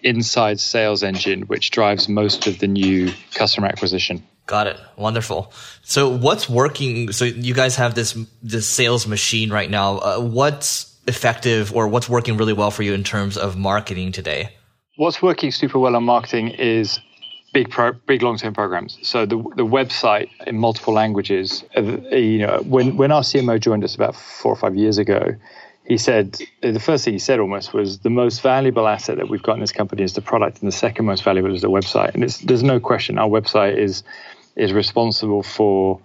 inside 0.02 0.60
sales 0.60 1.02
engine 1.02 1.42
which 1.42 1.70
drives 1.70 2.08
most 2.08 2.46
of 2.46 2.58
the 2.58 2.66
new 2.66 3.12
customer 3.34 3.66
acquisition. 3.66 4.22
Got 4.46 4.66
it. 4.66 4.78
Wonderful. 4.96 5.52
So 5.82 6.08
what's 6.08 6.48
working? 6.48 7.12
So 7.12 7.26
you 7.26 7.52
guys 7.52 7.76
have 7.76 7.94
this 7.94 8.18
this 8.42 8.68
sales 8.68 9.06
machine 9.06 9.50
right 9.50 9.70
now. 9.70 9.98
Uh, 9.98 10.20
what's 10.20 10.96
effective 11.06 11.74
or 11.74 11.86
what's 11.88 12.08
working 12.08 12.36
really 12.36 12.54
well 12.54 12.70
for 12.70 12.82
you 12.82 12.94
in 12.94 13.04
terms 13.04 13.36
of 13.36 13.56
marketing 13.56 14.12
today? 14.12 14.50
What's 14.96 15.20
working 15.20 15.50
super 15.50 15.78
well 15.78 15.96
on 15.96 16.04
marketing 16.04 16.48
is 16.48 16.98
big 17.52 17.70
pro, 17.70 17.92
big 17.92 18.22
long 18.22 18.38
term 18.38 18.54
programs. 18.54 18.98
So 19.02 19.26
the 19.26 19.36
the 19.56 19.66
website 19.66 20.30
in 20.46 20.58
multiple 20.58 20.94
languages. 20.94 21.64
Uh, 21.76 21.82
you 21.82 22.38
know, 22.38 22.62
when 22.64 22.96
when 22.96 23.12
our 23.12 23.22
CMO 23.22 23.60
joined 23.60 23.84
us 23.84 23.94
about 23.94 24.16
four 24.16 24.52
or 24.52 24.56
five 24.56 24.76
years 24.76 24.98
ago, 24.98 25.34
he 25.88 25.96
said 25.96 26.38
the 26.60 26.78
first 26.78 27.04
thing 27.04 27.14
he 27.14 27.18
said 27.18 27.40
almost 27.40 27.72
was 27.72 28.00
the 28.00 28.10
most 28.10 28.42
valuable 28.42 28.86
asset 28.86 29.16
that 29.16 29.30
we've 29.30 29.42
got 29.42 29.54
in 29.54 29.60
this 29.60 29.72
company 29.72 30.02
is 30.02 30.12
the 30.12 30.20
product, 30.20 30.60
and 30.60 30.68
the 30.68 30.76
second 30.76 31.06
most 31.06 31.24
valuable 31.24 31.54
is 31.54 31.62
the 31.62 31.70
website. 31.70 32.14
And 32.14 32.22
there's 32.22 32.62
no 32.62 32.78
question 32.78 33.18
our 33.18 33.28
website 33.28 33.78
is 33.78 34.02
is 34.54 34.72
responsible 34.72 35.42
for 35.42 36.00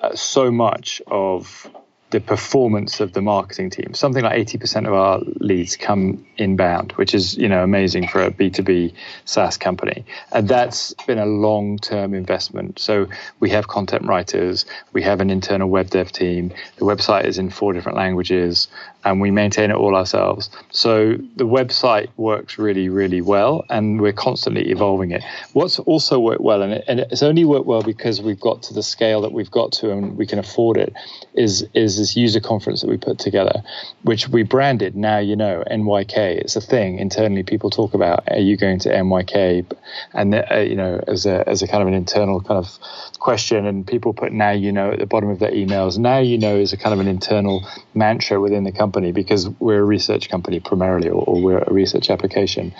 uh, 0.00 0.16
so 0.16 0.50
much 0.50 1.00
of 1.06 1.70
the 2.14 2.20
performance 2.20 3.00
of 3.00 3.12
the 3.12 3.20
marketing 3.20 3.70
team. 3.70 3.92
Something 3.92 4.22
like 4.22 4.46
80% 4.46 4.86
of 4.86 4.92
our 4.92 5.18
leads 5.40 5.76
come 5.76 6.24
inbound, 6.36 6.92
which 6.92 7.12
is, 7.12 7.36
you 7.36 7.48
know, 7.48 7.64
amazing 7.64 8.06
for 8.06 8.22
a 8.22 8.30
B2B 8.30 8.94
SaaS 9.24 9.56
company. 9.56 10.04
And 10.30 10.46
that's 10.46 10.94
been 11.08 11.18
a 11.18 11.26
long-term 11.26 12.14
investment. 12.14 12.78
So 12.78 13.08
we 13.40 13.50
have 13.50 13.66
content 13.66 14.04
writers, 14.04 14.64
we 14.92 15.02
have 15.02 15.20
an 15.20 15.28
internal 15.28 15.68
web 15.68 15.90
dev 15.90 16.12
team. 16.12 16.52
The 16.76 16.84
website 16.84 17.24
is 17.24 17.36
in 17.36 17.50
four 17.50 17.72
different 17.72 17.98
languages 17.98 18.68
and 19.04 19.20
we 19.20 19.30
maintain 19.30 19.70
it 19.70 19.76
all 19.76 19.94
ourselves. 19.94 20.50
So 20.70 21.12
the 21.36 21.44
website 21.44 22.08
works 22.16 22.58
really, 22.58 22.88
really 22.88 23.20
well, 23.20 23.64
and 23.68 24.00
we're 24.00 24.12
constantly 24.12 24.70
evolving 24.70 25.10
it. 25.10 25.22
What's 25.52 25.78
also 25.78 26.18
worked 26.18 26.40
well, 26.40 26.62
and, 26.62 26.72
it, 26.72 26.84
and 26.88 27.00
it's 27.00 27.22
only 27.22 27.44
worked 27.44 27.66
well 27.66 27.82
because 27.82 28.22
we've 28.22 28.40
got 28.40 28.62
to 28.64 28.74
the 28.74 28.82
scale 28.82 29.20
that 29.22 29.32
we've 29.32 29.50
got 29.50 29.72
to, 29.72 29.90
and 29.90 30.16
we 30.16 30.26
can 30.26 30.38
afford 30.38 30.78
it, 30.78 30.94
is 31.34 31.66
is 31.74 31.98
this 31.98 32.16
user 32.16 32.40
conference 32.40 32.80
that 32.80 32.88
we 32.88 32.96
put 32.96 33.18
together, 33.18 33.62
which 34.02 34.28
we 34.28 34.42
branded. 34.42 34.96
Now 34.96 35.18
you 35.18 35.36
know 35.36 35.62
NYK. 35.70 36.16
It's 36.16 36.56
a 36.56 36.60
thing 36.60 36.98
internally. 36.98 37.42
People 37.42 37.70
talk 37.70 37.94
about. 37.94 38.24
Are 38.30 38.38
you 38.38 38.56
going 38.56 38.78
to 38.80 38.88
NYK? 38.88 39.70
And 40.14 40.34
uh, 40.34 40.56
you 40.56 40.76
know, 40.76 41.02
as 41.06 41.26
a 41.26 41.46
as 41.48 41.62
a 41.62 41.68
kind 41.68 41.82
of 41.82 41.88
an 41.88 41.94
internal 41.94 42.40
kind 42.40 42.58
of 42.58 42.78
question, 43.18 43.66
and 43.66 43.86
people 43.86 44.14
put 44.14 44.32
now 44.32 44.50
you 44.50 44.72
know 44.72 44.92
at 44.92 44.98
the 44.98 45.06
bottom 45.06 45.28
of 45.28 45.40
their 45.40 45.52
emails. 45.52 45.98
Now 45.98 46.18
you 46.18 46.38
know 46.38 46.56
is 46.56 46.72
a 46.72 46.76
kind 46.76 46.94
of 46.94 47.00
an 47.00 47.08
internal 47.08 47.66
mantra 47.94 48.40
within 48.40 48.64
the 48.64 48.72
company 48.72 48.93
company 48.94 49.12
because 49.12 49.48
we're 49.58 49.80
a 49.80 49.84
research 49.84 50.28
company 50.28 50.60
primarily, 50.60 51.08
or, 51.08 51.24
or 51.24 51.42
we're 51.42 51.58
a 51.58 51.72
research 51.72 52.10
application. 52.10 52.72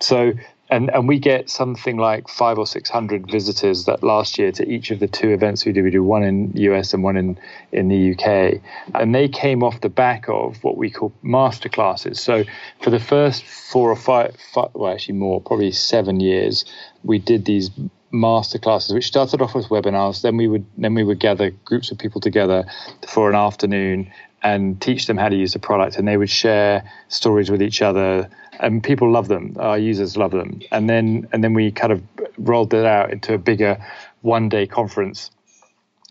So 0.00 0.32
and 0.68 0.90
and 0.90 1.06
we 1.08 1.18
get 1.18 1.48
something 1.50 1.96
like 1.96 2.28
five 2.28 2.58
or 2.58 2.66
six 2.66 2.90
hundred 2.90 3.30
visitors 3.30 3.84
that 3.84 4.02
last 4.02 4.38
year 4.38 4.52
to 4.52 4.68
each 4.68 4.90
of 4.90 5.00
the 5.00 5.08
two 5.08 5.30
events 5.30 5.64
we 5.64 5.72
do. 5.72 5.82
We 5.82 5.90
do 5.90 6.04
one 6.04 6.22
in 6.22 6.52
US 6.56 6.94
and 6.94 7.02
one 7.02 7.16
in 7.16 7.38
in 7.72 7.88
the 7.88 8.12
UK, 8.12 8.60
and 8.94 9.14
they 9.14 9.28
came 9.28 9.62
off 9.62 9.80
the 9.80 9.88
back 9.88 10.28
of 10.28 10.62
what 10.62 10.76
we 10.76 10.90
call 10.90 11.12
master 11.22 11.68
classes. 11.68 12.20
So 12.20 12.44
for 12.82 12.90
the 12.90 13.00
first 13.00 13.44
four 13.44 13.90
or 13.90 13.96
five, 13.96 14.36
five 14.52 14.70
well, 14.74 14.92
actually 14.92 15.18
more, 15.18 15.40
probably 15.40 15.72
seven 15.72 16.20
years, 16.20 16.64
we 17.02 17.18
did 17.18 17.44
these 17.44 17.70
master 18.12 18.58
classes 18.58 18.94
which 18.94 19.06
started 19.06 19.42
off 19.42 19.54
with 19.54 19.66
webinars 19.66 20.22
then 20.22 20.36
we 20.36 20.46
would 20.46 20.64
then 20.78 20.94
we 20.94 21.02
would 21.02 21.18
gather 21.18 21.50
groups 21.64 21.90
of 21.90 21.98
people 21.98 22.20
together 22.20 22.64
for 23.08 23.28
an 23.28 23.34
afternoon 23.34 24.10
and 24.42 24.80
teach 24.80 25.06
them 25.06 25.16
how 25.16 25.28
to 25.28 25.36
use 25.36 25.52
the 25.52 25.58
product 25.58 25.96
and 25.96 26.06
they 26.06 26.16
would 26.16 26.30
share 26.30 26.88
stories 27.08 27.50
with 27.50 27.62
each 27.62 27.82
other 27.82 28.28
and 28.60 28.82
people 28.82 29.10
love 29.10 29.28
them 29.28 29.56
our 29.58 29.78
users 29.78 30.16
love 30.16 30.30
them. 30.30 30.60
And 30.70 30.88
then 30.88 31.28
and 31.32 31.42
then 31.42 31.54
we 31.54 31.70
kind 31.70 31.92
of 31.92 32.02
rolled 32.38 32.74
it 32.74 32.84
out 32.84 33.10
into 33.10 33.34
a 33.34 33.38
bigger 33.38 33.78
one 34.22 34.48
day 34.48 34.66
conference 34.66 35.30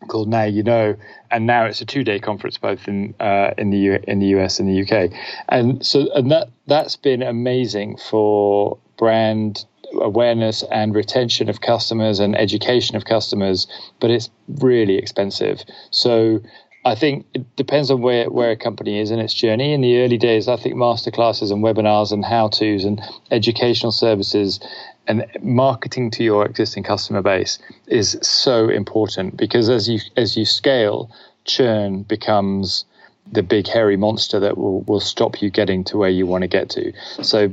called 0.08 0.28
now 0.28 0.44
you 0.44 0.62
know 0.62 0.96
and 1.32 1.48
now 1.48 1.66
it's 1.66 1.82
a 1.82 1.86
two 1.86 2.04
day 2.04 2.20
conference 2.20 2.58
both 2.58 2.88
in 2.88 3.14
uh, 3.20 3.52
in 3.58 3.70
the 3.70 3.78
U- 3.78 4.04
in 4.08 4.20
the 4.20 4.28
US 4.38 4.60
and 4.60 4.70
the 4.70 4.82
UK 4.82 5.12
and 5.50 5.86
so 5.86 6.12
and 6.14 6.32
that 6.32 6.50
that's 6.68 6.96
been 6.96 7.24
amazing 7.24 7.98
for 7.98 8.78
brand 8.98 9.66
awareness 10.02 10.64
and 10.72 10.96
retention 10.96 11.50
of 11.50 11.62
customers 11.62 12.20
and 12.20 12.36
education 12.38 12.96
of 12.96 13.06
customers 13.06 13.68
but 14.00 14.10
it's 14.12 14.30
really 14.48 14.98
expensive. 14.98 15.64
So 15.92 16.42
I 16.86 16.94
think 16.94 17.26
it 17.34 17.56
depends 17.56 17.90
on 17.90 18.02
where, 18.02 18.30
where 18.30 18.52
a 18.52 18.56
company 18.56 19.00
is 19.00 19.10
in 19.10 19.20
its 19.20 19.34
journey. 19.34 19.74
In 19.74 19.82
the 19.82 19.98
early 20.02 20.20
days, 20.20 20.48
I 20.48 20.56
think 20.56 20.76
masterclasses 20.76 21.52
and 21.52 21.64
webinars 21.64 22.12
and 22.12 22.24
how 22.24 22.50
to's 22.50 22.86
and 22.86 23.02
educational 23.32 23.92
services 23.92 24.60
and 25.08 25.26
marketing 25.42 26.12
to 26.12 26.24
your 26.24 26.46
existing 26.46 26.84
customer 26.84 27.24
base 27.24 27.58
is 27.88 28.18
so 28.22 28.70
important 28.70 29.36
because 29.36 29.68
as 29.68 29.90
you 29.90 30.00
as 30.16 30.38
you 30.38 30.46
scale, 30.46 31.10
churn 31.46 32.04
becomes 32.04 32.86
the 33.32 33.42
big 33.42 33.68
hairy 33.68 33.98
monster 33.98 34.40
that 34.40 34.56
will, 34.56 34.82
will 34.82 35.00
stop 35.00 35.42
you 35.42 35.50
getting 35.50 35.84
to 35.86 35.98
where 35.98 36.10
you 36.10 36.28
want 36.28 36.44
to 36.44 36.48
get 36.48 36.70
to. 36.70 36.94
So 37.24 37.52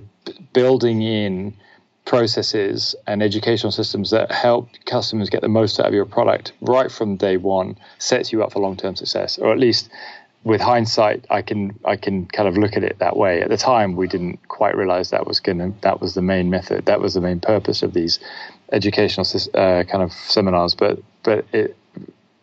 building 0.52 1.00
in 1.00 1.54
processes 2.04 2.94
and 3.06 3.22
educational 3.22 3.70
systems 3.70 4.10
that 4.10 4.30
help 4.32 4.68
customers 4.86 5.30
get 5.30 5.40
the 5.40 5.48
most 5.48 5.78
out 5.78 5.86
of 5.86 5.94
your 5.94 6.04
product 6.04 6.52
right 6.60 6.90
from 6.90 7.16
day 7.16 7.36
one 7.36 7.78
sets 7.98 8.32
you 8.32 8.42
up 8.42 8.52
for 8.52 8.60
long-term 8.60 8.96
success. 8.96 9.38
Or 9.38 9.52
at 9.52 9.58
least 9.58 9.88
with 10.44 10.60
hindsight 10.60 11.24
i 11.30 11.40
can 11.40 11.72
i 11.84 11.94
can 11.94 12.26
kind 12.26 12.48
of 12.48 12.56
look 12.58 12.76
at 12.76 12.82
it 12.82 12.98
that 12.98 13.16
way. 13.16 13.42
At 13.42 13.48
the 13.48 13.56
time 13.56 13.94
we 13.94 14.08
didn't 14.08 14.48
quite 14.48 14.76
realize 14.76 15.10
that 15.10 15.26
was 15.26 15.38
going 15.38 15.58
to 15.58 15.72
that 15.82 16.00
was 16.00 16.14
the 16.14 16.22
main 16.22 16.50
method 16.50 16.86
that 16.86 17.00
was 17.00 17.14
the 17.14 17.20
main 17.20 17.38
purpose 17.38 17.82
of 17.82 17.92
these 17.92 18.18
educational 18.72 19.26
uh, 19.54 19.84
kind 19.84 20.02
of 20.02 20.12
seminars. 20.12 20.74
But 20.74 21.00
but 21.22 21.46
it 21.52 21.76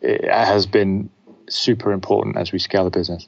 it 0.01 0.31
has 0.31 0.65
been 0.65 1.09
super 1.49 1.91
important 1.91 2.37
as 2.37 2.53
we 2.53 2.59
scale 2.59 2.85
the 2.85 2.91
business. 2.91 3.27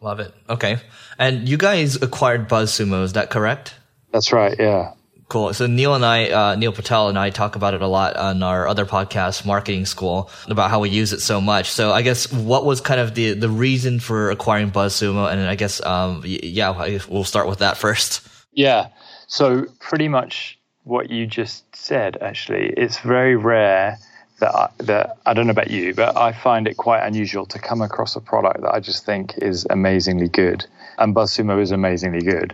Love 0.00 0.20
it. 0.20 0.32
Okay. 0.48 0.76
And 1.18 1.48
you 1.48 1.56
guys 1.56 2.00
acquired 2.00 2.48
BuzzSumo 2.48 3.02
is 3.02 3.14
that 3.14 3.30
correct? 3.30 3.74
That's 4.12 4.32
right 4.32 4.54
yeah 4.58 4.92
Cool. 5.32 5.54
So 5.54 5.66
Neil 5.66 5.94
and 5.94 6.04
I, 6.04 6.28
uh, 6.28 6.56
Neil 6.56 6.72
Patel 6.72 7.08
and 7.08 7.18
I 7.18 7.30
talk 7.30 7.56
about 7.56 7.72
it 7.72 7.80
a 7.80 7.86
lot 7.86 8.18
on 8.18 8.42
our 8.42 8.68
other 8.68 8.84
podcast, 8.84 9.46
Marketing 9.46 9.86
School, 9.86 10.28
about 10.46 10.68
how 10.68 10.78
we 10.80 10.90
use 10.90 11.14
it 11.14 11.20
so 11.20 11.40
much. 11.40 11.70
So 11.70 11.90
I 11.90 12.02
guess 12.02 12.30
what 12.30 12.66
was 12.66 12.82
kind 12.82 13.00
of 13.00 13.14
the, 13.14 13.32
the 13.32 13.48
reason 13.48 13.98
for 13.98 14.30
acquiring 14.30 14.72
BuzzSumo? 14.72 15.32
And 15.32 15.40
I 15.40 15.54
guess, 15.54 15.82
um, 15.86 16.22
yeah, 16.26 16.98
we'll 17.08 17.24
start 17.24 17.48
with 17.48 17.60
that 17.60 17.78
first. 17.78 18.28
Yeah. 18.52 18.88
So 19.26 19.64
pretty 19.80 20.06
much 20.06 20.58
what 20.84 21.08
you 21.08 21.26
just 21.26 21.64
said, 21.74 22.18
actually, 22.20 22.66
it's 22.76 22.98
very 22.98 23.34
rare 23.34 23.96
that 24.42 24.54
I, 24.56 24.68
that 24.78 25.18
I 25.24 25.34
don't 25.34 25.46
know 25.46 25.52
about 25.52 25.70
you, 25.70 25.94
but 25.94 26.16
I 26.16 26.32
find 26.32 26.66
it 26.66 26.76
quite 26.76 27.06
unusual 27.06 27.46
to 27.46 27.60
come 27.60 27.80
across 27.80 28.16
a 28.16 28.20
product 28.20 28.62
that 28.62 28.74
I 28.74 28.80
just 28.80 29.06
think 29.06 29.38
is 29.38 29.64
amazingly 29.70 30.28
good. 30.28 30.66
And 30.98 31.14
BuzzSumo 31.14 31.62
is 31.62 31.70
amazingly 31.70 32.22
good. 32.22 32.52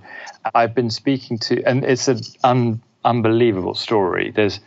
I've 0.55 0.75
been 0.75 0.91
speaking 0.91 1.39
to, 1.39 1.63
and 1.65 1.85
it's 1.85 2.07
an 2.07 2.21
un, 2.45 2.83
unbelievable 3.07 3.75
story. 3.75 4.31
There's 4.31 4.61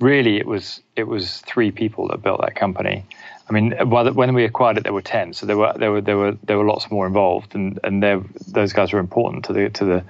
really 0.00 0.36
it 0.36 0.46
was 0.46 0.82
it 0.96 1.04
was 1.04 1.40
three 1.40 1.70
people 1.70 2.08
that 2.08 2.22
built 2.22 2.42
that 2.42 2.56
company. 2.56 3.06
I 3.48 3.52
mean, 3.52 3.72
when 3.72 4.34
we 4.34 4.44
acquired 4.44 4.76
it, 4.76 4.82
there 4.82 4.92
were 4.92 5.02
ten, 5.02 5.32
so 5.32 5.46
there 5.46 5.56
were 5.56 5.72
there 5.76 5.92
were 5.92 6.00
there 6.00 6.16
were 6.16 6.32
there 6.42 6.58
were 6.58 6.64
lots 6.64 6.90
more 6.90 7.06
involved, 7.06 7.54
and 7.54 7.78
and 7.84 8.02
those 8.48 8.72
guys 8.72 8.92
were 8.92 8.98
important 8.98 9.44
to 9.44 9.52
the 9.52 9.70
to 9.70 9.84
the 9.84 10.04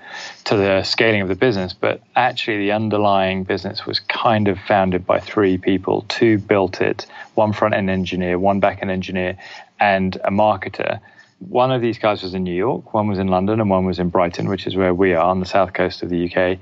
to 0.44 0.56
the 0.56 0.82
scaling 0.84 1.20
of 1.20 1.28
the 1.28 1.34
business. 1.34 1.74
But 1.74 2.00
actually, 2.14 2.58
the 2.58 2.72
underlying 2.72 3.44
business 3.44 3.84
was 3.84 4.00
kind 4.00 4.48
of 4.48 4.58
founded 4.60 5.04
by 5.04 5.20
three 5.20 5.58
people. 5.58 6.06
Two 6.08 6.38
built 6.38 6.80
it, 6.80 7.06
one 7.34 7.52
front 7.52 7.74
end 7.74 7.90
engineer, 7.90 8.38
one 8.38 8.58
back 8.58 8.80
end 8.80 8.90
engineer, 8.90 9.36
and 9.78 10.16
a 10.24 10.30
marketer 10.30 11.00
one 11.38 11.70
of 11.70 11.82
these 11.82 11.98
guys 11.98 12.22
was 12.22 12.34
in 12.34 12.44
New 12.44 12.54
York, 12.54 12.94
one 12.94 13.08
was 13.08 13.18
in 13.18 13.28
London, 13.28 13.60
and 13.60 13.68
one 13.68 13.84
was 13.84 13.98
in 13.98 14.08
Brighton, 14.08 14.48
which 14.48 14.66
is 14.66 14.74
where 14.74 14.94
we 14.94 15.12
are 15.12 15.24
on 15.24 15.40
the 15.40 15.46
south 15.46 15.74
coast 15.74 16.02
of 16.02 16.08
the 16.08 16.24
UK. 16.24 16.58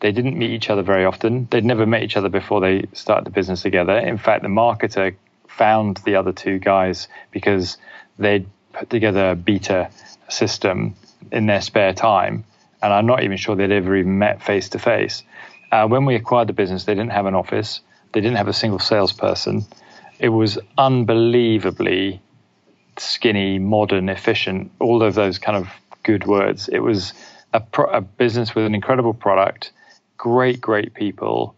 They 0.00 0.12
didn't 0.12 0.36
meet 0.36 0.50
each 0.50 0.70
other 0.70 0.82
very 0.82 1.04
often. 1.04 1.46
They'd 1.50 1.64
never 1.64 1.86
met 1.86 2.02
each 2.02 2.16
other 2.16 2.28
before 2.28 2.60
they 2.60 2.86
started 2.92 3.24
the 3.24 3.30
business 3.30 3.62
together. 3.62 3.96
In 3.96 4.18
fact, 4.18 4.42
the 4.42 4.48
marketer 4.48 5.14
found 5.58 5.98
the 5.98 6.14
other 6.14 6.32
two 6.32 6.58
guys 6.58 7.08
because 7.30 7.76
they'd 8.18 8.46
put 8.72 8.88
together 8.88 9.30
a 9.30 9.34
beta 9.34 9.90
system 10.28 10.94
in 11.32 11.46
their 11.46 11.60
spare 11.60 11.92
time 11.92 12.44
and 12.82 12.92
I'm 12.92 13.06
not 13.06 13.22
even 13.22 13.36
sure 13.36 13.56
they'd 13.56 13.70
ever 13.70 13.96
even 13.96 14.18
met 14.18 14.42
face 14.42 14.68
to 14.70 14.78
face. 14.78 15.22
When 15.70 16.04
we 16.04 16.14
acquired 16.14 16.48
the 16.48 16.52
business, 16.52 16.84
they 16.84 16.94
didn't 16.94 17.12
have 17.12 17.26
an 17.26 17.34
office, 17.34 17.80
they 18.12 18.20
didn't 18.20 18.36
have 18.36 18.48
a 18.48 18.52
single 18.52 18.78
salesperson. 18.78 19.66
It 20.18 20.30
was 20.30 20.58
unbelievably 20.76 22.20
skinny, 22.96 23.58
modern, 23.58 24.08
efficient, 24.08 24.72
all 24.80 25.02
of 25.02 25.14
those 25.14 25.38
kind 25.38 25.56
of 25.56 25.68
good 26.02 26.26
words. 26.26 26.68
It 26.68 26.80
was 26.80 27.12
a, 27.52 27.60
pro- 27.60 27.90
a 27.90 28.00
business 28.00 28.54
with 28.54 28.64
an 28.64 28.74
incredible 28.74 29.14
product, 29.14 29.72
great, 30.16 30.60
great 30.60 30.94
people, 30.94 31.54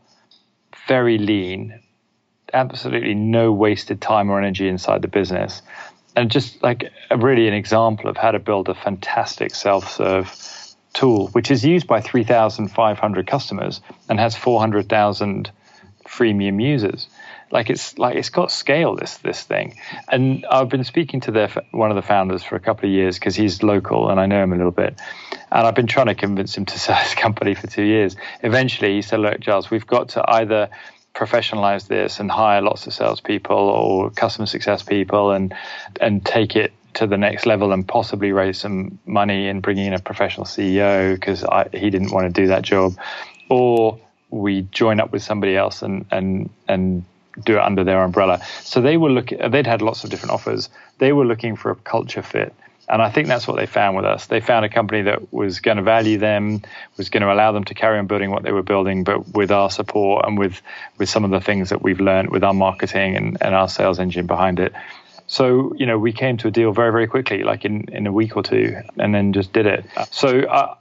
very 0.86 1.18
lean, 1.18 1.80
absolutely 2.52 3.14
no 3.14 3.52
wasted 3.52 4.00
time 4.00 4.30
or 4.30 4.38
energy 4.38 4.68
inside 4.68 5.02
the 5.02 5.08
business. 5.08 5.62
And 6.16 6.30
just 6.30 6.62
like 6.62 6.90
a, 7.10 7.16
really 7.16 7.46
an 7.48 7.54
example 7.54 8.10
of 8.10 8.16
how 8.16 8.32
to 8.32 8.38
build 8.38 8.68
a 8.68 8.74
fantastic 8.74 9.54
self 9.54 9.90
serve 9.92 10.74
tool, 10.92 11.28
which 11.28 11.50
is 11.50 11.64
used 11.64 11.86
by 11.86 12.00
3,500 12.00 13.26
customers 13.26 13.80
and 14.08 14.18
has 14.18 14.36
400,000 14.36 15.50
freemium 16.06 16.62
users. 16.62 17.08
Like 17.52 17.68
it's 17.68 17.98
like 17.98 18.14
it's 18.14 18.28
got 18.28 18.52
scale. 18.52 18.94
This 18.94 19.18
this 19.18 19.42
thing, 19.42 19.76
and 20.08 20.46
I've 20.48 20.68
been 20.68 20.84
speaking 20.84 21.20
to 21.22 21.32
their 21.32 21.48
one 21.72 21.90
of 21.90 21.96
the 21.96 22.02
founders 22.02 22.44
for 22.44 22.54
a 22.54 22.60
couple 22.60 22.88
of 22.88 22.92
years 22.92 23.18
because 23.18 23.34
he's 23.34 23.64
local 23.64 24.08
and 24.08 24.20
I 24.20 24.26
know 24.26 24.40
him 24.40 24.52
a 24.52 24.56
little 24.56 24.70
bit, 24.70 25.00
and 25.50 25.66
I've 25.66 25.74
been 25.74 25.88
trying 25.88 26.06
to 26.06 26.14
convince 26.14 26.56
him 26.56 26.64
to 26.66 26.78
sell 26.78 26.94
his 26.96 27.16
company 27.16 27.56
for 27.56 27.66
two 27.66 27.82
years. 27.82 28.14
Eventually, 28.42 28.94
he 28.94 29.02
said, 29.02 29.18
"Look, 29.18 29.40
Giles, 29.40 29.68
we've 29.68 29.86
got 29.86 30.10
to 30.10 30.24
either." 30.30 30.68
Professionalize 31.14 31.88
this 31.88 32.20
and 32.20 32.30
hire 32.30 32.62
lots 32.62 32.86
of 32.86 32.94
salespeople 32.94 33.56
or 33.56 34.10
customer 34.10 34.46
success 34.46 34.82
people 34.82 35.32
and 35.32 35.54
and 36.00 36.24
take 36.24 36.56
it 36.56 36.72
to 36.94 37.06
the 37.06 37.16
next 37.16 37.46
level 37.46 37.72
and 37.72 37.86
possibly 37.86 38.32
raise 38.32 38.58
some 38.58 38.98
money 39.06 39.48
and 39.48 39.62
bring 39.62 39.78
in 39.78 39.92
a 39.92 39.98
professional 39.98 40.46
CEO 40.46 41.14
because 41.14 41.44
he 41.72 41.90
didn't 41.90 42.12
want 42.12 42.32
to 42.32 42.40
do 42.40 42.48
that 42.48 42.62
job, 42.62 42.96
or 43.48 43.98
we 44.30 44.62
join 44.72 45.00
up 45.00 45.12
with 45.12 45.22
somebody 45.22 45.56
else 45.56 45.82
and 45.82 46.04
and 46.10 46.50
and 46.68 47.04
do 47.44 47.56
it 47.56 47.60
under 47.60 47.84
their 47.84 48.02
umbrella. 48.02 48.40
So 48.62 48.80
they 48.80 48.96
were 48.96 49.10
looking. 49.10 49.50
They'd 49.50 49.66
had 49.66 49.82
lots 49.82 50.04
of 50.04 50.10
different 50.10 50.32
offers. 50.32 50.68
They 50.98 51.12
were 51.12 51.24
looking 51.24 51.56
for 51.56 51.70
a 51.70 51.76
culture 51.76 52.22
fit, 52.22 52.54
and 52.90 53.00
I 53.00 53.10
think 53.10 53.28
that's 53.28 53.46
what 53.46 53.56
they 53.56 53.66
found 53.66 53.96
with 53.96 54.04
us. 54.04 54.26
They 54.26 54.40
found 54.40 54.64
a 54.64 54.68
company 54.68 55.02
that 55.02 55.32
was 55.32 55.60
going 55.60 55.76
to 55.76 55.82
value 55.82 56.18
them, 56.18 56.62
was 56.96 57.08
going 57.08 57.22
to 57.22 57.32
allow 57.32 57.52
them 57.52 57.64
to 57.64 57.74
carry 57.74 57.98
on 57.98 58.08
building 58.08 58.30
what 58.30 58.42
they 58.42 58.50
were 58.50 58.64
building, 58.64 59.04
but 59.04 59.28
with 59.28 59.52
our 59.52 59.70
support 59.70 60.26
and 60.26 60.36
with 60.36 60.60
with 60.98 61.08
some 61.08 61.24
of 61.24 61.30
the 61.30 61.40
things 61.40 61.70
that 61.70 61.82
we've 61.82 62.00
learned 62.00 62.30
with 62.30 62.42
our 62.42 62.52
marketing 62.52 63.16
and, 63.16 63.38
and 63.40 63.54
our 63.54 63.68
sales 63.68 64.00
engine 64.00 64.26
behind 64.26 64.58
it. 64.58 64.72
So 65.28 65.72
you 65.76 65.86
know, 65.86 65.98
we 65.98 66.12
came 66.12 66.36
to 66.38 66.48
a 66.48 66.50
deal 66.50 66.72
very 66.72 66.90
very 66.90 67.06
quickly, 67.06 67.44
like 67.44 67.64
in 67.64 67.84
in 67.92 68.06
a 68.08 68.12
week 68.12 68.36
or 68.36 68.42
two, 68.42 68.76
and 68.98 69.14
then 69.14 69.32
just 69.32 69.52
did 69.52 69.66
it. 69.66 69.84
So 70.10 70.40
uh, 70.40 70.74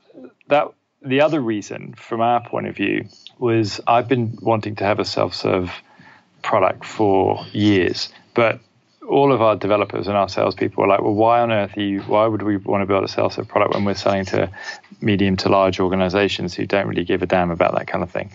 that 0.48 0.70
the 1.04 1.22
other 1.22 1.40
reason, 1.40 1.94
from 1.94 2.22
our 2.22 2.42
point 2.44 2.68
of 2.68 2.76
view, 2.76 3.08
was 3.38 3.80
I've 3.86 4.08
been 4.08 4.38
wanting 4.42 4.76
to 4.78 4.84
have 4.84 5.00
a 5.00 5.06
self 5.06 5.36
serve 5.36 5.72
product 6.42 6.86
for 6.86 7.46
years, 7.54 8.10
but 8.34 8.60
all 9.08 9.32
of 9.32 9.42
our 9.42 9.56
developers 9.56 10.08
and 10.08 10.16
our 10.16 10.30
salespeople 10.30 10.84
were 10.84 10.88
like, 10.88 11.02
well, 11.02 11.14
why 11.14 11.40
on 11.40 11.52
earth 11.52 11.76
you, 11.78 12.02
why 12.02 12.28
would 12.28 12.42
we 12.42 12.58
want 12.58 12.82
to 12.82 12.86
build 12.86 13.04
a 13.04 13.08
self-serve 13.08 13.48
product 13.48 13.74
when 13.74 13.86
we're 13.86 13.96
selling 13.96 14.26
to 14.26 14.50
medium 15.02 15.38
to 15.38 15.50
large 15.50 15.80
organizations 15.80 16.54
who 16.54 16.66
don't 16.66 16.88
really 16.88 17.06
give 17.06 17.22
a 17.22 17.26
damn 17.26 17.52
about 17.52 17.76
that 17.76 17.88
kind 17.88 18.04
of 18.04 18.12
thing? 18.12 18.30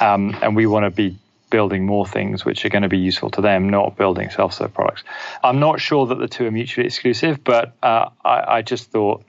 Um, 0.00 0.36
and 0.42 0.54
we 0.54 0.66
want 0.66 0.84
to 0.84 0.90
be 0.90 1.16
building 1.50 1.84
more 1.84 2.06
things 2.06 2.44
which 2.44 2.64
are 2.64 2.68
going 2.68 2.82
to 2.82 2.88
be 2.88 2.98
useful 2.98 3.30
to 3.30 3.40
them, 3.40 3.68
not 3.68 3.96
building 3.96 4.30
self-serve 4.30 4.72
products. 4.72 5.02
I'm 5.42 5.58
not 5.58 5.80
sure 5.80 6.06
that 6.06 6.16
the 6.16 6.28
two 6.28 6.46
are 6.46 6.50
mutually 6.50 6.86
exclusive, 6.86 7.42
but 7.42 7.74
uh, 7.82 8.10
I, 8.24 8.56
I 8.56 8.62
just 8.62 8.90
thought 8.90 9.24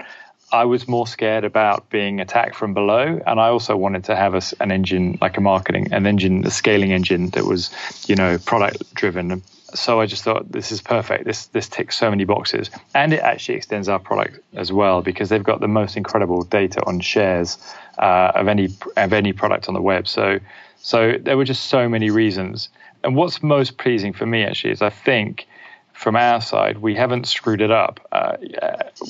I 0.51 0.65
was 0.65 0.87
more 0.87 1.07
scared 1.07 1.45
about 1.45 1.89
being 1.89 2.19
attacked 2.19 2.55
from 2.55 2.73
below, 2.73 3.21
and 3.25 3.39
I 3.39 3.47
also 3.47 3.75
wanted 3.75 4.03
to 4.05 4.15
have 4.15 4.35
a, 4.35 4.41
an 4.59 4.71
engine 4.71 5.17
like 5.21 5.37
a 5.37 5.41
marketing, 5.41 5.93
an 5.93 6.05
engine, 6.05 6.45
a 6.45 6.51
scaling 6.51 6.91
engine 6.91 7.29
that 7.29 7.45
was, 7.45 7.71
you 8.07 8.15
know, 8.15 8.37
product 8.37 8.93
driven. 8.93 9.41
So 9.73 10.01
I 10.01 10.05
just 10.05 10.23
thought 10.23 10.51
this 10.51 10.71
is 10.71 10.81
perfect. 10.81 11.25
This 11.25 11.47
this 11.47 11.69
ticks 11.69 11.97
so 11.97 12.09
many 12.09 12.25
boxes, 12.25 12.69
and 12.93 13.13
it 13.13 13.21
actually 13.21 13.55
extends 13.55 13.87
our 13.89 13.99
product 13.99 14.39
as 14.53 14.71
well 14.71 15.01
because 15.01 15.29
they've 15.29 15.43
got 15.43 15.61
the 15.61 15.67
most 15.67 15.97
incredible 15.97 16.43
data 16.43 16.81
on 16.85 16.99
shares 16.99 17.57
uh, 17.97 18.31
of 18.35 18.47
any 18.47 18.69
of 18.97 19.13
any 19.13 19.33
product 19.33 19.67
on 19.67 19.73
the 19.73 19.81
web. 19.81 20.07
So 20.07 20.39
so 20.81 21.17
there 21.19 21.37
were 21.37 21.45
just 21.45 21.65
so 21.65 21.87
many 21.87 22.09
reasons. 22.09 22.69
And 23.03 23.15
what's 23.15 23.41
most 23.41 23.77
pleasing 23.77 24.13
for 24.13 24.25
me 24.25 24.43
actually 24.43 24.71
is 24.71 24.81
I 24.81 24.89
think 24.89 25.47
from 26.01 26.15
our 26.15 26.41
side, 26.41 26.79
we 26.79 26.95
haven't 26.95 27.27
screwed 27.27 27.61
it 27.61 27.69
up, 27.69 27.99
uh, 28.11 28.37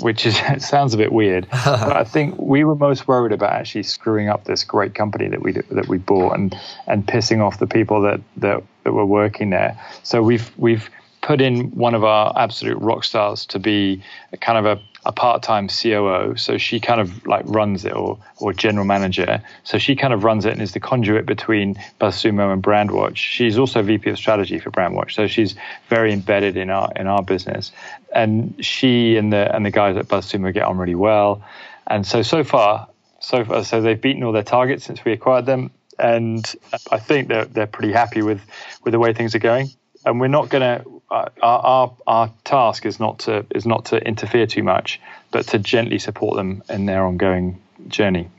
which 0.01 0.25
is 0.25 0.37
it 0.49 0.61
sounds 0.61 0.93
a 0.93 0.97
bit 0.97 1.11
weird. 1.11 1.47
but 1.65 1.95
I 1.95 2.03
think 2.03 2.37
we 2.37 2.63
were 2.63 2.75
most 2.75 3.07
worried 3.07 3.31
about 3.31 3.53
actually 3.53 3.83
screwing 3.83 4.27
up 4.27 4.43
this 4.43 4.63
great 4.63 4.93
company 4.93 5.29
that 5.29 5.41
we 5.41 5.53
that 5.53 5.87
we 5.87 5.97
bought 5.97 6.33
and 6.33 6.55
and 6.87 7.05
pissing 7.05 7.39
off 7.39 7.59
the 7.59 7.67
people 7.67 8.01
that 8.01 8.19
that, 8.37 8.63
that 8.83 8.93
were 8.93 9.05
working 9.05 9.49
there. 9.49 9.79
So 10.03 10.21
we've 10.21 10.51
we've 10.57 10.89
put 11.21 11.39
in 11.39 11.71
one 11.71 11.93
of 11.93 12.03
our 12.03 12.33
absolute 12.35 12.77
rock 12.79 13.03
stars 13.03 13.45
to 13.47 13.59
be 13.59 14.01
kind 14.39 14.57
of 14.57 14.65
a 14.65 14.81
a 15.03 15.11
part-time 15.11 15.67
COO, 15.67 16.35
so 16.37 16.59
she 16.59 16.79
kind 16.79 17.01
of 17.01 17.25
like 17.25 17.43
runs 17.47 17.85
it, 17.85 17.93
or 17.93 18.19
or 18.37 18.53
general 18.53 18.85
manager. 18.85 19.41
So 19.63 19.79
she 19.79 19.95
kind 19.95 20.13
of 20.13 20.23
runs 20.23 20.45
it 20.45 20.53
and 20.53 20.61
is 20.61 20.73
the 20.73 20.79
conduit 20.79 21.25
between 21.25 21.75
BuzzSumo 21.99 22.53
and 22.53 22.61
Brandwatch. 22.61 23.17
She's 23.17 23.57
also 23.57 23.81
VP 23.81 24.11
of 24.11 24.17
strategy 24.17 24.59
for 24.59 24.69
Brandwatch, 24.69 25.13
so 25.13 25.27
she's 25.27 25.55
very 25.89 26.13
embedded 26.13 26.55
in 26.55 26.69
our 26.69 26.91
in 26.95 27.07
our 27.07 27.23
business. 27.23 27.71
And 28.13 28.53
she 28.63 29.17
and 29.17 29.33
the 29.33 29.53
and 29.55 29.65
the 29.65 29.71
guys 29.71 29.97
at 29.97 30.07
BuzzSumo 30.07 30.53
get 30.53 30.63
on 30.63 30.77
really 30.77 30.95
well. 30.95 31.41
And 31.87 32.05
so 32.05 32.21
so 32.21 32.43
far, 32.43 32.87
so 33.19 33.43
far, 33.43 33.63
so 33.63 33.81
they've 33.81 33.99
beaten 33.99 34.23
all 34.23 34.31
their 34.31 34.43
targets 34.43 34.85
since 34.85 35.03
we 35.03 35.13
acquired 35.13 35.47
them, 35.47 35.71
and 36.01 36.55
I 36.91 36.97
think 36.97 37.27
they're 37.27 37.45
they're 37.45 37.67
pretty 37.67 37.93
happy 37.93 38.21
with 38.21 38.41
with 38.83 38.91
the 38.91 38.99
way 38.99 39.13
things 39.13 39.35
are 39.35 39.39
going. 39.39 39.69
And 40.03 40.19
we're 40.19 40.27
not 40.27 40.49
going 40.49 40.61
to 40.61 41.01
our, 41.11 41.31
our, 41.41 41.97
our 42.07 42.33
task 42.43 42.85
is 42.85 42.99
not 42.99 43.19
to 43.19 43.45
is 43.53 43.65
not 43.65 43.85
to 43.85 43.97
interfere 43.97 44.47
too 44.47 44.63
much, 44.63 44.99
but 45.29 45.47
to 45.49 45.59
gently 45.59 45.99
support 45.99 46.35
them 46.37 46.63
in 46.69 46.85
their 46.85 47.05
ongoing 47.05 47.61
journey. 47.87 48.29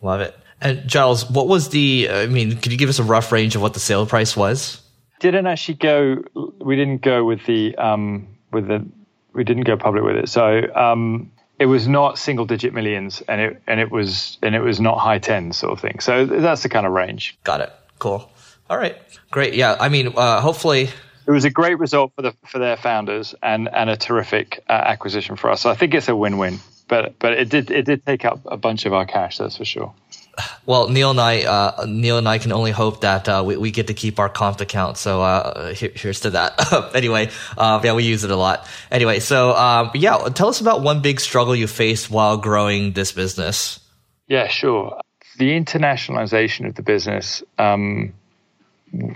Love 0.00 0.20
it. 0.20 0.36
And 0.60 0.86
Giles, 0.86 1.28
what 1.30 1.48
was 1.48 1.70
the? 1.70 2.08
I 2.10 2.26
mean, 2.26 2.56
could 2.56 2.72
you 2.72 2.78
give 2.78 2.88
us 2.88 2.98
a 2.98 3.04
rough 3.04 3.32
range 3.32 3.56
of 3.56 3.62
what 3.62 3.74
the 3.74 3.80
sale 3.80 4.06
price 4.06 4.36
was? 4.36 4.80
Didn't 5.18 5.46
actually 5.46 5.74
go. 5.74 6.22
We 6.60 6.76
didn't 6.76 7.02
go 7.02 7.24
with 7.24 7.44
the 7.46 7.74
um, 7.76 8.28
with 8.52 8.68
the. 8.68 8.86
We 9.32 9.44
didn't 9.44 9.64
go 9.64 9.76
public 9.76 10.02
with 10.02 10.16
it. 10.16 10.28
So 10.28 10.62
um, 10.74 11.32
it 11.60 11.66
was 11.66 11.86
not 11.86 12.18
single 12.18 12.46
digit 12.46 12.72
millions, 12.72 13.22
and 13.28 13.40
it 13.40 13.62
and 13.66 13.78
it 13.78 13.90
was 13.90 14.38
and 14.42 14.54
it 14.54 14.60
was 14.60 14.80
not 14.80 14.98
high 14.98 15.18
tens 15.18 15.58
sort 15.58 15.72
of 15.72 15.80
thing. 15.80 16.00
So 16.00 16.24
that's 16.24 16.62
the 16.62 16.70
kind 16.70 16.86
of 16.86 16.92
range. 16.92 17.38
Got 17.44 17.60
it. 17.60 17.72
Cool. 17.98 18.28
All 18.70 18.78
right. 18.78 18.96
Great. 19.30 19.54
Yeah. 19.54 19.76
I 19.78 19.90
mean, 19.90 20.14
uh, 20.16 20.40
hopefully 20.40 20.88
it 21.26 21.30
was 21.30 21.44
a 21.44 21.50
great 21.50 21.78
result 21.78 22.12
for 22.16 22.22
the 22.22 22.34
for 22.46 22.58
their 22.58 22.78
founders 22.78 23.34
and 23.42 23.68
and 23.72 23.90
a 23.90 23.96
terrific 23.96 24.64
uh, 24.70 24.72
acquisition 24.72 25.36
for 25.36 25.50
us. 25.50 25.60
So 25.60 25.70
I 25.70 25.74
think 25.74 25.92
it's 25.94 26.08
a 26.08 26.16
win-win. 26.16 26.60
But 26.88 27.18
but 27.18 27.34
it 27.34 27.50
did 27.50 27.70
it 27.70 27.84
did 27.84 28.06
take 28.06 28.24
up 28.24 28.40
a 28.46 28.56
bunch 28.56 28.86
of 28.86 28.94
our 28.94 29.04
cash. 29.04 29.36
That's 29.36 29.58
for 29.58 29.66
sure. 29.66 29.92
Well, 30.66 30.88
Neil 30.88 31.10
and 31.10 31.20
I, 31.20 31.42
uh, 31.42 31.86
Neil 31.88 32.18
and 32.18 32.28
I 32.28 32.38
can 32.38 32.52
only 32.52 32.70
hope 32.70 33.02
that 33.02 33.28
uh, 33.28 33.42
we, 33.44 33.56
we 33.56 33.70
get 33.70 33.88
to 33.88 33.94
keep 33.94 34.18
our 34.18 34.28
Conft 34.28 34.60
account. 34.60 34.96
So 34.96 35.22
uh, 35.22 35.74
here, 35.74 35.90
here's 35.94 36.20
to 36.20 36.30
that. 36.30 36.92
anyway, 36.94 37.30
uh, 37.58 37.80
yeah, 37.82 37.94
we 37.94 38.04
use 38.04 38.24
it 38.24 38.30
a 38.30 38.36
lot. 38.36 38.66
Anyway, 38.90 39.20
so 39.20 39.52
um, 39.54 39.90
yeah, 39.94 40.28
tell 40.34 40.48
us 40.48 40.60
about 40.60 40.82
one 40.82 41.02
big 41.02 41.20
struggle 41.20 41.54
you 41.54 41.66
faced 41.66 42.10
while 42.10 42.36
growing 42.36 42.92
this 42.92 43.12
business. 43.12 43.80
Yeah, 44.28 44.48
sure. 44.48 45.00
The 45.38 45.50
internationalization 45.58 46.66
of 46.66 46.74
the 46.74 46.82
business 46.82 47.42
um, 47.58 48.12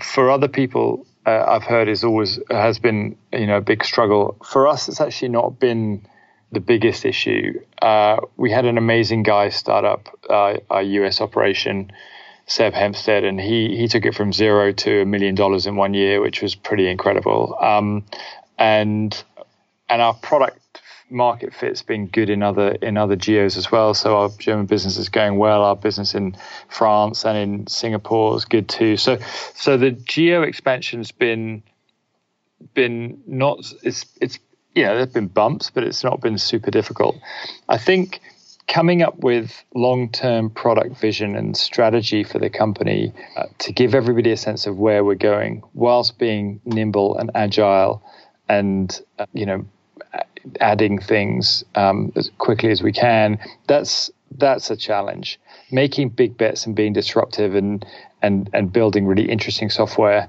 for 0.01 0.29
other 0.29 0.47
people 0.47 1.05
uh, 1.25 1.43
I've 1.47 1.63
heard 1.63 1.87
is 1.89 2.03
always 2.03 2.39
has 2.49 2.79
been 2.79 3.17
you 3.33 3.47
know 3.47 3.57
a 3.57 3.61
big 3.61 3.83
struggle 3.83 4.37
for 4.43 4.67
us. 4.67 4.87
It's 4.89 5.01
actually 5.01 5.29
not 5.29 5.59
been 5.59 6.05
the 6.55 6.59
biggest 6.59 7.05
issue. 7.05 7.59
Uh, 7.81 8.17
we 8.37 8.49
had 8.49 8.65
an 8.65 8.79
amazing 8.79 9.21
guy 9.21 9.49
start 9.49 9.85
up 9.85 10.09
uh, 10.29 10.57
our 10.71 10.81
US 10.81 11.21
operation, 11.21 11.91
Seb 12.47 12.73
Hempstead, 12.73 13.23
and 13.23 13.39
he 13.39 13.77
he 13.77 13.87
took 13.87 14.05
it 14.05 14.15
from 14.15 14.33
zero 14.33 14.71
to 14.71 15.01
a 15.01 15.05
million 15.05 15.35
dollars 15.35 15.67
in 15.67 15.75
one 15.75 15.93
year, 15.93 16.21
which 16.21 16.41
was 16.41 16.55
pretty 16.55 16.87
incredible. 16.87 17.55
Um, 17.61 18.03
and 18.57 19.23
and 19.89 20.01
our 20.01 20.13
product 20.15 20.59
market 21.09 21.53
fit's 21.53 21.83
been 21.83 22.07
good 22.07 22.29
in 22.29 22.41
other 22.41 22.69
in 22.81 22.97
other 22.97 23.15
geos 23.15 23.57
as 23.57 23.71
well. 23.71 23.93
So 23.93 24.17
our 24.17 24.29
German 24.39 24.65
business 24.65 24.97
is 24.97 25.09
going 25.09 25.37
well. 25.37 25.61
Our 25.61 25.75
business 25.75 26.15
in 26.15 26.35
France 26.69 27.25
and 27.25 27.37
in 27.37 27.67
Singapore 27.67 28.35
is 28.37 28.45
good 28.45 28.67
too. 28.69 28.97
So 28.97 29.19
so 29.53 29.77
the 29.77 29.91
geo 29.91 30.41
expansion's 30.41 31.11
been 31.11 31.61
been 32.73 33.21
not 33.27 33.59
it's 33.83 34.05
it's 34.21 34.39
yeah 34.75 34.93
there've 34.93 35.13
been 35.13 35.27
bumps, 35.27 35.69
but 35.69 35.83
it's 35.83 36.03
not 36.03 36.21
been 36.21 36.37
super 36.37 36.71
difficult. 36.71 37.17
I 37.69 37.77
think 37.77 38.21
coming 38.67 39.01
up 39.01 39.17
with 39.19 39.63
long-term 39.75 40.49
product 40.49 40.97
vision 40.97 41.35
and 41.35 41.55
strategy 41.55 42.23
for 42.23 42.39
the 42.39 42.49
company 42.49 43.13
uh, 43.37 43.43
to 43.59 43.71
give 43.71 43.93
everybody 43.93 44.31
a 44.31 44.37
sense 44.37 44.65
of 44.65 44.77
where 44.77 45.03
we're 45.03 45.15
going 45.15 45.61
whilst 45.73 46.17
being 46.17 46.59
nimble 46.65 47.15
and 47.17 47.29
agile 47.35 48.03
and 48.49 49.01
uh, 49.19 49.25
you 49.33 49.45
know 49.45 49.65
adding 50.59 50.99
things 50.99 51.63
um, 51.75 52.11
as 52.15 52.31
quickly 52.37 52.71
as 52.71 52.81
we 52.81 52.91
can. 52.91 53.39
That's 53.67 54.11
that's 54.37 54.69
a 54.69 54.75
challenge. 54.75 55.39
Making 55.71 56.09
big 56.09 56.37
bets 56.37 56.65
and 56.65 56.75
being 56.75 56.93
disruptive 56.93 57.55
and 57.55 57.85
and 58.21 58.49
and 58.53 58.71
building 58.71 59.05
really 59.05 59.29
interesting 59.29 59.69
software 59.69 60.27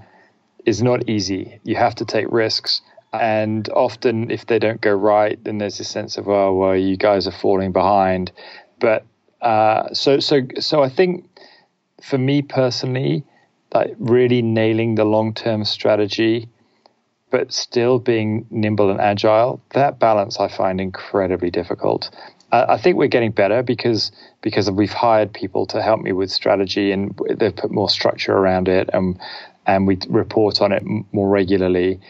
is 0.65 0.83
not 0.83 1.09
easy. 1.09 1.61
You 1.65 1.77
have 1.77 1.95
to 1.97 2.05
take 2.05 2.27
risks. 2.31 2.81
And 3.21 3.69
often, 3.71 4.31
if 4.31 4.47
they 4.47 4.59
don't 4.59 4.81
go 4.81 4.93
right, 4.93 5.43
then 5.45 5.59
there's 5.59 5.81
a 5.81 5.85
sense 5.85 6.17
of, 6.17 6.29
oh, 6.29 6.55
well, 6.55 6.77
you 6.77 6.97
guys 6.97 7.27
are 7.27 7.33
falling 7.33 7.73
behind. 7.73 8.33
But 8.81 9.05
uh, 9.41 9.93
so, 9.93 10.21
so, 10.21 10.43
so 10.59 10.83
I 10.83 10.89
think 10.89 11.29
for 12.03 12.19
me 12.19 12.43
personally, 12.43 13.25
like 13.75 13.95
really 13.99 14.43
nailing 14.43 14.95
the 14.95 15.05
long 15.05 15.35
term 15.35 15.65
strategy, 15.65 16.49
but 17.31 17.53
still 17.53 17.99
being 17.99 18.47
nimble 18.51 18.91
and 18.91 19.01
agile, 19.01 19.61
that 19.71 19.99
balance 19.99 20.39
I 20.39 20.49
find 20.49 20.81
incredibly 20.81 21.51
difficult. 21.51 22.11
I 22.53 22.79
think 22.79 22.97
we're 22.97 23.09
getting 23.09 23.33
better 23.33 23.63
because 23.63 24.13
because 24.41 24.71
we've 24.71 24.93
hired 24.93 25.33
people 25.33 25.67
to 25.67 25.83
help 25.83 26.01
me 26.01 26.13
with 26.13 26.31
strategy 26.31 26.93
and 26.93 27.19
they've 27.37 27.55
put 27.55 27.73
more 27.73 27.91
structure 27.91 28.33
around 28.33 28.69
it 28.69 28.89
and 28.93 29.19
and 29.67 29.87
we 29.87 29.99
report 30.09 30.61
on 30.61 30.73
it 30.73 30.85
more 31.13 31.29
regularly. 31.29 32.01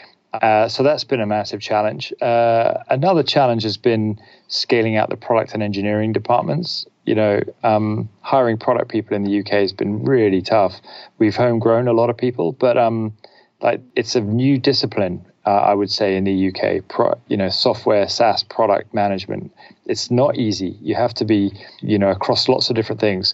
Uh, 0.43 0.69
so 0.69 0.83
that's 0.83 1.05
been 1.05 1.21
a 1.21 1.27
massive 1.27 1.61
challenge. 1.61 2.13
Uh, 2.21 2.75
another 2.89 3.23
challenge 3.23 3.63
has 3.63 3.77
been 3.77 4.19
scaling 4.49 4.97
out 4.97 5.09
the 5.09 5.17
product 5.17 5.55
and 5.55 5.63
engineering 5.63 6.13
departments. 6.13 6.87
You 7.05 7.15
know, 7.15 7.41
um, 7.63 8.09
hiring 8.21 8.59
product 8.59 8.91
people 8.91 9.17
in 9.17 9.25
the 9.25 9.41
UK 9.41 9.49
has 9.49 9.73
been 9.73 10.05
really 10.05 10.43
tough. 10.43 10.81
We've 11.19 11.37
homegrown 11.37 11.89
a 11.89 11.93
lot 11.93 12.11
of 12.11 12.17
people, 12.17 12.53
but 12.53 12.77
um, 12.77 13.17
like 13.61 13.81
it's 13.95 14.17
a 14.17 14.21
new 14.21 14.59
discipline. 14.59 15.25
Uh, 15.47 15.51
I 15.51 15.75
would 15.75 15.93
say 15.93 16.17
in 16.17 16.25
the 16.25 16.49
UK, 16.49 16.89
Pro, 16.89 17.17
you 17.29 17.37
know, 17.37 17.49
software 17.49 18.09
SaaS 18.09 18.43
product 18.43 18.93
management. 18.93 19.53
It's 19.87 20.11
not 20.11 20.37
easy. 20.37 20.77
You 20.83 20.97
have 20.97 21.15
to 21.15 21.25
be, 21.25 21.53
you 21.81 21.99
know, 21.99 22.11
across 22.11 22.49
lots 22.49 22.69
of 22.69 22.75
different 22.75 23.01
things, 23.01 23.33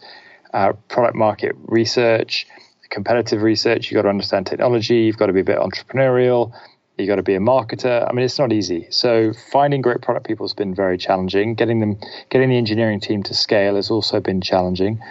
uh, 0.52 0.74
product 0.88 1.16
market 1.16 1.56
research, 1.62 2.46
competitive 2.90 3.40
research. 3.40 3.90
You've 3.90 3.96
got 3.96 4.02
to 4.02 4.10
understand 4.10 4.46
technology. 4.46 4.96
You've 4.96 5.16
got 5.16 5.26
to 5.26 5.32
be 5.32 5.40
a 5.40 5.44
bit 5.44 5.58
entrepreneurial 5.58 6.52
you 6.98 7.07
got 7.07 7.16
to 7.16 7.22
be 7.22 7.35
a 7.35 7.40
marketer. 7.40 8.09
I 8.09 8.12
mean, 8.12 8.24
it's 8.24 8.38
not 8.38 8.52
easy. 8.52 8.87
So 8.90 9.33
finding 9.50 9.83
great 9.83 10.02
product 10.02 10.26
people 10.26 10.44
has 10.44 10.52
been 10.52 10.74
very 10.74 10.98
challenging. 10.98 11.55
Getting 11.55 11.81
them, 11.81 11.98
getting 12.31 12.50
the 12.50 12.57
engineering 12.57 13.00
team 13.00 13.22
to 13.24 13.35
scale 13.35 13.76
has 13.76 13.90
also 13.90 14.20
been 14.20 14.40
challenging. 14.40 15.02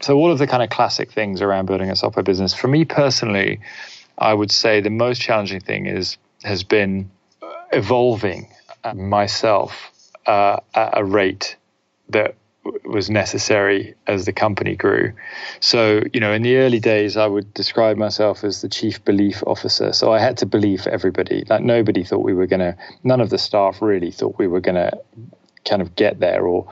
So 0.00 0.16
all 0.16 0.32
of 0.32 0.38
the 0.38 0.46
kind 0.46 0.62
of 0.62 0.70
classic 0.70 1.12
things 1.12 1.40
around 1.40 1.66
building 1.66 1.90
a 1.90 1.96
software 1.96 2.22
business. 2.22 2.54
For 2.54 2.68
me 2.68 2.84
personally, 2.84 3.60
I 4.18 4.34
would 4.34 4.50
say 4.50 4.80
the 4.80 4.90
most 4.90 5.20
challenging 5.20 5.60
thing 5.60 5.86
is 5.86 6.16
has 6.42 6.64
been 6.64 7.10
evolving 7.72 8.48
myself 8.94 9.90
uh, 10.26 10.58
at 10.74 10.98
a 10.98 11.04
rate 11.04 11.56
that 12.08 12.34
was 12.84 13.10
necessary 13.10 13.94
as 14.06 14.24
the 14.24 14.32
company 14.32 14.76
grew. 14.76 15.12
So, 15.60 16.02
you 16.12 16.20
know, 16.20 16.32
in 16.32 16.42
the 16.42 16.56
early 16.56 16.78
days, 16.78 17.16
I 17.16 17.26
would 17.26 17.52
describe 17.54 17.96
myself 17.96 18.44
as 18.44 18.62
the 18.62 18.68
chief 18.68 19.04
belief 19.04 19.42
officer. 19.46 19.92
So 19.92 20.12
I 20.12 20.20
had 20.20 20.36
to 20.38 20.46
believe 20.46 20.86
everybody. 20.86 21.44
Like 21.48 21.62
nobody 21.62 22.04
thought 22.04 22.18
we 22.20 22.34
were 22.34 22.46
going 22.46 22.60
to, 22.60 22.76
none 23.02 23.20
of 23.20 23.30
the 23.30 23.38
staff 23.38 23.82
really 23.82 24.10
thought 24.10 24.38
we 24.38 24.46
were 24.46 24.60
going 24.60 24.76
to 24.76 24.92
kind 25.64 25.82
of 25.82 25.96
get 25.96 26.20
there 26.20 26.46
or, 26.46 26.70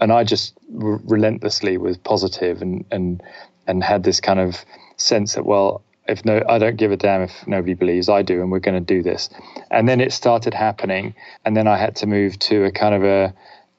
and 0.00 0.12
I 0.12 0.24
just 0.24 0.54
relentlessly 0.68 1.76
was 1.78 1.96
positive 1.96 2.60
and, 2.62 2.84
and, 2.90 3.22
and 3.66 3.82
had 3.82 4.02
this 4.02 4.20
kind 4.20 4.40
of 4.40 4.64
sense 4.96 5.34
that, 5.34 5.46
well, 5.46 5.82
if 6.08 6.24
no, 6.24 6.42
I 6.48 6.58
don't 6.58 6.76
give 6.76 6.90
a 6.90 6.96
damn 6.96 7.22
if 7.22 7.46
nobody 7.46 7.74
believes 7.74 8.08
I 8.08 8.22
do, 8.22 8.42
and 8.42 8.50
we're 8.50 8.58
going 8.58 8.74
to 8.74 8.94
do 8.94 9.02
this. 9.04 9.30
And 9.70 9.88
then 9.88 10.00
it 10.00 10.12
started 10.12 10.52
happening. 10.52 11.14
And 11.44 11.56
then 11.56 11.68
I 11.68 11.76
had 11.76 11.94
to 11.96 12.06
move 12.06 12.36
to 12.40 12.64
a 12.64 12.72
kind 12.72 12.94
of 12.96 13.04
a, 13.04 13.32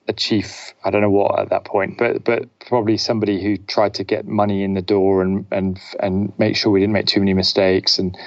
a 0.08 0.14
chief, 0.14 0.74
I 0.84 0.90
don't 0.90 1.02
know 1.02 1.10
what 1.10 1.40
at 1.40 1.50
that 1.50 1.64
point, 1.66 1.98
but 1.98 2.24
but 2.24 2.48
probably 2.60 2.98
somebody 2.98 3.42
who 3.42 3.58
tried 3.58 3.94
to 3.96 4.04
get 4.04 4.28
money 4.28 4.64
in 4.64 4.74
the 4.74 4.82
door 4.82 5.22
and 5.22 5.46
and 5.52 5.80
and 6.00 6.34
make 6.38 6.56
sure 6.56 6.72
we 6.72 6.82
didn't 6.82 6.94
make 6.94 7.08
too 7.08 7.20
many 7.20 7.34
mistakes 7.34 8.00
and 8.00 8.18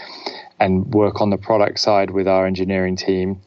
and 0.58 0.94
work 0.94 1.20
on 1.20 1.30
the 1.30 1.36
product 1.36 1.78
side 1.78 2.10
with 2.10 2.26
our 2.26 2.46
engineering 2.46 2.96
team. 2.96 3.42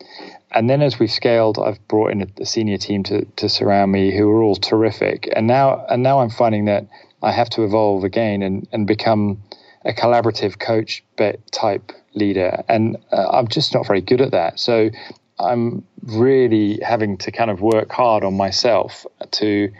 And 0.52 0.70
then 0.70 0.82
as 0.82 1.00
we've 1.00 1.12
scaled, 1.12 1.60
I've 1.60 1.86
brought 1.88 2.12
in 2.12 2.22
a, 2.22 2.28
a 2.39 2.46
senior 2.46 2.78
team 2.78 3.04
to 3.04 3.26
to 3.26 3.50
surround 3.50 3.92
me 3.92 4.15
who 4.15 4.30
are 4.30 4.44
all 4.44 4.56
terrific. 4.56 5.28
And 5.36 5.48
now 5.48 5.86
and 5.89 6.04
now 6.04 6.20
I'm 6.20 6.30
finding 6.30 6.65
that 6.65 6.86
I 7.24 7.32
have 7.32 7.50
to 7.52 7.63
evolve 7.63 8.04
again 8.04 8.44
and 8.44 8.68
and 8.72 8.86
become 8.86 9.42
a 9.86 9.94
collaborative 9.94 10.60
coach 10.60 11.04
type 11.52 11.94
leader 12.13 12.63
and 12.68 12.98
uh, 13.12 13.30
I'm 13.30 13.48
just 13.48 13.74
not 13.74 13.88
very 13.88 14.02
good 14.02 14.22
at 14.22 14.32
that. 14.32 14.60
So 14.60 14.89
I'm 15.39 15.86
really 16.04 16.80
having 16.84 17.17
to 17.19 17.32
kind 17.32 17.49
of 17.49 17.62
work 17.62 17.91
hard 17.91 18.23
on 18.23 18.36
myself 18.36 19.06
to 19.32 19.71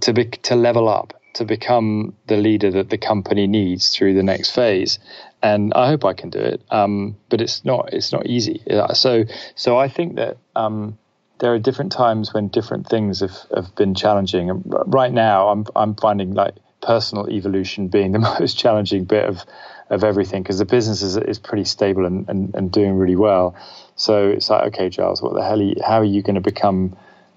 to 0.00 0.12
be, 0.12 0.24
to 0.24 0.56
level 0.56 0.88
up 0.88 1.14
to 1.34 1.44
become 1.44 2.14
the 2.28 2.36
leader 2.36 2.70
that 2.70 2.90
the 2.90 2.98
company 2.98 3.46
needs 3.46 3.90
through 3.90 4.14
the 4.14 4.22
next 4.22 4.50
phase. 4.50 4.98
And 5.42 5.74
I 5.74 5.88
hope 5.88 6.04
I 6.04 6.14
can 6.14 6.30
do 6.30 6.38
it 6.38 6.62
um, 6.70 7.16
but 7.28 7.40
it's 7.40 7.64
not 7.64 7.92
it's 7.92 8.12
not 8.12 8.26
easy. 8.26 8.62
So 8.94 9.24
so 9.54 9.78
I 9.78 9.88
think 9.88 10.16
that 10.16 10.38
um, 10.56 10.96
there 11.40 11.52
are 11.52 11.58
different 11.58 11.92
times 11.92 12.32
when 12.32 12.48
different 12.48 12.86
things 12.86 13.20
have, 13.20 13.36
have 13.54 13.74
been 13.74 13.94
challenging. 13.94 14.50
And 14.50 14.62
right 14.86 15.12
now 15.12 15.48
I'm 15.48 15.66
I'm 15.74 15.94
finding 15.96 16.34
like 16.34 16.54
personal 16.80 17.28
evolution 17.28 17.88
being 17.88 18.12
the 18.12 18.18
most 18.40 18.56
challenging 18.56 19.04
bit 19.04 19.24
of 19.24 19.44
of 19.90 20.02
everything 20.02 20.42
because 20.42 20.58
the 20.58 20.64
business 20.64 21.02
is, 21.02 21.16
is 21.16 21.38
pretty 21.38 21.64
stable 21.64 22.06
and, 22.06 22.28
and, 22.28 22.54
and 22.54 22.72
doing 22.72 22.94
really 22.94 23.16
well 23.16 23.54
so 23.96 24.28
it's 24.28 24.50
like, 24.50 24.74
okay, 24.74 24.88
Giles, 24.88 25.22
what 25.22 25.34
the 25.34 25.42
hell? 25.42 25.60
Are 25.60 25.62
you, 25.62 25.76
how 25.84 26.00
are 26.00 26.04
you 26.04 26.22
going 26.22 26.34
to 26.34 26.40
become 26.40 26.96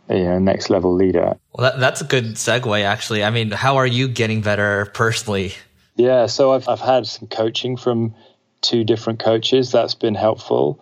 a 0.09 0.17
you 0.17 0.23
know, 0.23 0.39
next 0.39 0.69
level 0.69 0.93
leader? 0.93 1.37
Well, 1.53 1.71
that, 1.71 1.79
that's 1.79 2.01
a 2.01 2.05
good 2.05 2.35
segue, 2.35 2.83
actually. 2.83 3.23
I 3.23 3.29
mean, 3.29 3.51
how 3.51 3.77
are 3.77 3.87
you 3.87 4.07
getting 4.07 4.41
better 4.41 4.85
personally? 4.93 5.53
Yeah, 5.95 6.27
so 6.27 6.53
I've 6.53 6.69
I've 6.69 6.79
had 6.79 7.07
some 7.07 7.27
coaching 7.27 7.75
from 7.75 8.13
two 8.61 8.83
different 8.83 9.19
coaches. 9.19 9.71
That's 9.71 9.95
been 9.95 10.15
helpful. 10.15 10.79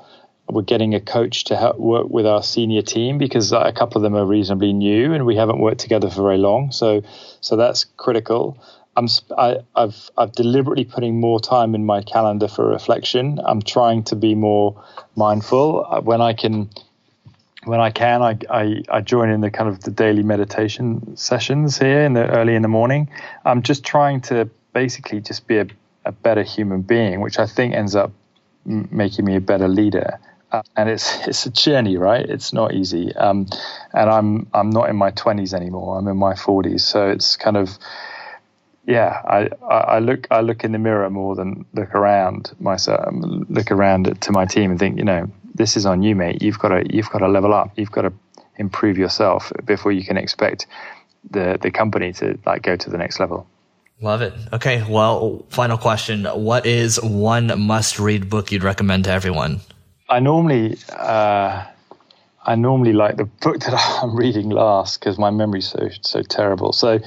We're 0.47 0.61
getting 0.61 0.93
a 0.93 0.99
coach 0.99 1.45
to 1.45 1.55
help 1.55 1.79
work 1.79 2.07
with 2.09 2.27
our 2.27 2.43
senior 2.43 2.83
team 2.83 3.17
because 3.17 3.51
a 3.51 3.71
couple 3.71 3.97
of 3.97 4.03
them 4.03 4.15
are 4.15 4.25
reasonably 4.25 4.73
new 4.73 5.13
and 5.13 5.25
we 5.25 5.35
haven't 5.35 5.59
worked 5.59 5.79
together 5.79 6.09
for 6.09 6.21
very 6.21 6.37
long. 6.37 6.71
So 6.71 7.01
so 7.41 7.55
that's 7.55 7.85
critical. 7.97 8.59
I'm 8.95 9.07
I, 9.37 9.57
I've 9.75 10.09
I've 10.17 10.31
deliberately 10.31 10.85
putting 10.85 11.19
more 11.19 11.39
time 11.39 11.75
in 11.75 11.85
my 11.85 12.01
calendar 12.01 12.47
for 12.47 12.67
reflection. 12.67 13.39
I'm 13.45 13.61
trying 13.61 14.03
to 14.05 14.15
be 14.15 14.35
more 14.35 14.81
mindful 15.15 15.85
uh, 15.89 16.01
when 16.01 16.21
I 16.21 16.33
can. 16.33 16.69
When 17.65 17.79
I 17.79 17.89
can, 17.89 18.21
I, 18.21 18.37
I, 18.47 18.83
I 18.89 19.01
join 19.01 19.29
in 19.31 19.41
the 19.41 19.49
kind 19.49 19.67
of 19.67 19.81
the 19.81 19.89
daily 19.89 20.21
meditation 20.21 21.17
sessions 21.17 21.79
here 21.79 22.01
in 22.01 22.13
the 22.13 22.29
early 22.29 22.53
in 22.53 22.61
the 22.61 22.67
morning. 22.67 23.09
I'm 23.43 23.63
just 23.63 23.83
trying 23.83 24.21
to 24.21 24.47
basically 24.71 25.19
just 25.19 25.47
be 25.47 25.57
a, 25.57 25.67
a 26.05 26.11
better 26.11 26.43
human 26.43 26.81
being, 26.83 27.21
which 27.21 27.39
I 27.39 27.47
think 27.47 27.73
ends 27.73 27.95
up 27.95 28.11
m- 28.67 28.87
making 28.91 29.25
me 29.25 29.35
a 29.35 29.41
better 29.41 29.67
leader. 29.67 30.19
Uh, 30.51 30.61
and 30.75 30.89
it's 30.89 31.27
it's 31.27 31.45
a 31.47 31.49
journey, 31.49 31.97
right? 31.97 32.29
It's 32.29 32.53
not 32.53 32.75
easy. 32.75 33.15
Um, 33.15 33.47
and 33.93 34.11
I'm 34.11 34.47
I'm 34.53 34.69
not 34.69 34.89
in 34.89 34.95
my 34.95 35.09
20s 35.11 35.53
anymore. 35.53 35.97
I'm 35.97 36.07
in 36.07 36.17
my 36.17 36.33
40s, 36.33 36.81
so 36.81 37.09
it's 37.09 37.35
kind 37.35 37.57
of 37.57 37.79
yeah, 38.87 39.21
I, 39.25 39.49
I 39.69 39.99
look 39.99 40.27
I 40.29 40.41
look 40.41 40.63
in 40.63 40.71
the 40.71 40.79
mirror 40.79 41.09
more 41.09 41.35
than 41.35 41.65
look 41.73 41.95
around 41.95 42.53
myself, 42.59 43.07
look 43.49 43.71
around 43.71 44.21
to 44.21 44.31
my 44.31 44.45
team 44.45 44.71
and 44.71 44.79
think, 44.79 44.97
you 44.97 45.03
know, 45.03 45.31
this 45.55 45.75
is 45.75 45.85
on 45.85 46.03
you, 46.03 46.15
mate. 46.15 46.41
You've 46.41 46.59
got 46.59 46.69
to 46.69 46.83
you've 46.89 47.09
got 47.09 47.19
to 47.19 47.27
level 47.27 47.53
up. 47.53 47.71
You've 47.75 47.91
got 47.91 48.03
to 48.03 48.13
improve 48.57 48.97
yourself 48.97 49.51
before 49.65 49.91
you 49.91 50.05
can 50.05 50.17
expect 50.17 50.67
the 51.31 51.57
the 51.61 51.71
company 51.71 52.13
to 52.13 52.37
like 52.45 52.61
go 52.61 52.75
to 52.75 52.89
the 52.89 52.97
next 52.97 53.19
level. 53.19 53.47
Love 54.01 54.21
it. 54.21 54.33
Okay, 54.53 54.83
well, 54.87 55.45
final 55.49 55.77
question: 55.77 56.25
What 56.25 56.65
is 56.65 57.01
one 57.01 57.59
must-read 57.59 58.29
book 58.29 58.51
you'd 58.51 58.63
recommend 58.63 59.05
to 59.05 59.11
everyone? 59.11 59.61
I 60.09 60.19
normally. 60.19 60.77
Uh, 60.91 61.65
I 62.47 62.53
normally 62.53 62.93
like 62.93 63.17
the 63.17 63.25
book 63.25 63.59
that 63.61 63.73
I'm 64.03 64.15
reading 64.15 64.49
last 64.49 64.99
because 64.99 65.17
my 65.17 65.31
memory's 65.31 65.69
so 65.69 65.89
so 66.01 66.21
terrible. 66.21 66.73
So 66.73 66.99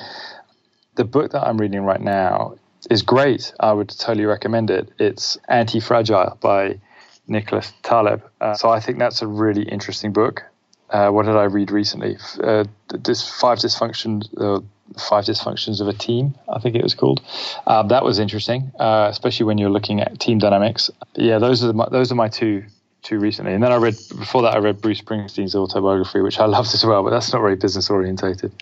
the 0.98 1.04
book 1.04 1.30
that 1.30 1.46
I'm 1.46 1.58
reading 1.58 1.82
right 1.82 2.00
now 2.00 2.56
is 2.90 3.02
great. 3.02 3.54
I 3.60 3.72
would 3.72 3.88
totally 3.88 4.26
recommend 4.26 4.68
it. 4.68 4.90
It's 4.98 5.38
Antifragile 5.48 6.38
by 6.40 6.80
Nicholas 7.28 7.72
Taleb. 7.82 8.20
Uh, 8.40 8.54
so 8.54 8.68
I 8.68 8.80
think 8.80 8.98
that's 8.98 9.22
a 9.22 9.26
really 9.26 9.62
interesting 9.62 10.12
book. 10.12 10.42
Uh, 10.90 11.10
what 11.10 11.26
did 11.26 11.36
I 11.36 11.44
read 11.44 11.70
recently? 11.70 12.16
Uh, 12.42 12.64
this 13.04 13.28
five 13.28 13.58
dysfunctions, 13.58 14.26
uh, 14.38 14.60
five 14.98 15.24
dysfunctions 15.24 15.80
of 15.80 15.86
a 15.86 15.92
team. 15.92 16.34
I 16.48 16.58
think 16.58 16.74
it 16.74 16.82
was 16.82 16.94
called. 16.94 17.20
Uh, 17.66 17.84
that 17.84 18.04
was 18.04 18.18
interesting, 18.18 18.72
uh, 18.80 19.06
especially 19.08 19.46
when 19.46 19.58
you're 19.58 19.70
looking 19.70 20.00
at 20.00 20.18
team 20.18 20.38
dynamics. 20.38 20.90
Yeah, 21.14 21.38
those 21.38 21.62
are 21.62 21.72
my, 21.72 21.88
those 21.90 22.10
are 22.10 22.16
my 22.16 22.28
two 22.28 22.64
two 23.02 23.20
recently. 23.20 23.52
And 23.52 23.62
then 23.62 23.70
I 23.70 23.76
read 23.76 23.94
before 24.18 24.42
that 24.42 24.54
I 24.54 24.58
read 24.58 24.80
Bruce 24.80 25.00
Springsteen's 25.00 25.54
autobiography, 25.54 26.22
which 26.22 26.40
I 26.40 26.46
loved 26.56 26.74
as 26.74 26.84
well. 26.84 27.04
But 27.04 27.10
that's 27.10 27.32
not 27.32 27.40
very 27.40 27.54
business 27.54 27.88
orientated. 27.88 28.52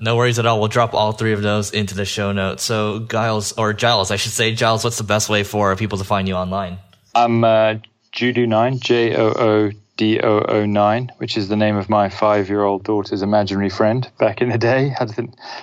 No 0.00 0.16
worries 0.16 0.38
at 0.38 0.46
all. 0.46 0.58
We'll 0.58 0.68
drop 0.68 0.94
all 0.94 1.12
three 1.12 1.32
of 1.32 1.42
those 1.42 1.70
into 1.70 1.94
the 1.94 2.04
show 2.04 2.32
notes. 2.32 2.62
So, 2.62 3.00
Giles, 3.00 3.52
or 3.52 3.72
Giles, 3.72 4.10
I 4.10 4.16
should 4.16 4.32
say, 4.32 4.54
Giles, 4.54 4.84
what's 4.84 4.98
the 4.98 5.04
best 5.04 5.28
way 5.28 5.44
for 5.44 5.74
people 5.76 5.98
to 5.98 6.04
find 6.04 6.28
you 6.28 6.34
online? 6.34 6.78
I'm 7.14 7.42
uh, 7.44 7.76
Joodoo9, 8.12 8.80
J 8.80 9.16
O 9.16 9.28
O 9.28 9.70
D009, 9.98 11.10
which 11.18 11.36
is 11.36 11.48
the 11.48 11.56
name 11.56 11.76
of 11.76 11.88
my 11.88 12.08
five 12.08 12.48
year 12.48 12.62
old 12.64 12.84
daughter's 12.84 13.22
imaginary 13.22 13.68
friend 13.68 14.10
back 14.18 14.40
in 14.40 14.48
the 14.48 14.58
day. 14.58 14.94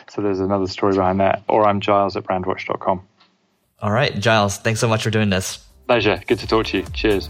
So 0.10 0.22
there's 0.22 0.40
another 0.40 0.68
story 0.68 0.96
behind 0.96 1.20
that. 1.20 1.44
Or 1.48 1.68
I'm 1.68 1.82
Giles 1.82 2.16
at 2.16 2.24
brandwatch.com. 2.24 3.02
All 3.82 3.92
right, 3.92 4.18
Giles, 4.20 4.58
thanks 4.58 4.80
so 4.80 4.88
much 4.88 5.04
for 5.04 5.10
doing 5.10 5.30
this. 5.30 5.66
Pleasure. 5.88 6.22
Good 6.28 6.40
to 6.40 6.48
talk 6.48 6.68
to 6.68 6.80
you. 6.80 6.86
Cheers. 6.94 7.30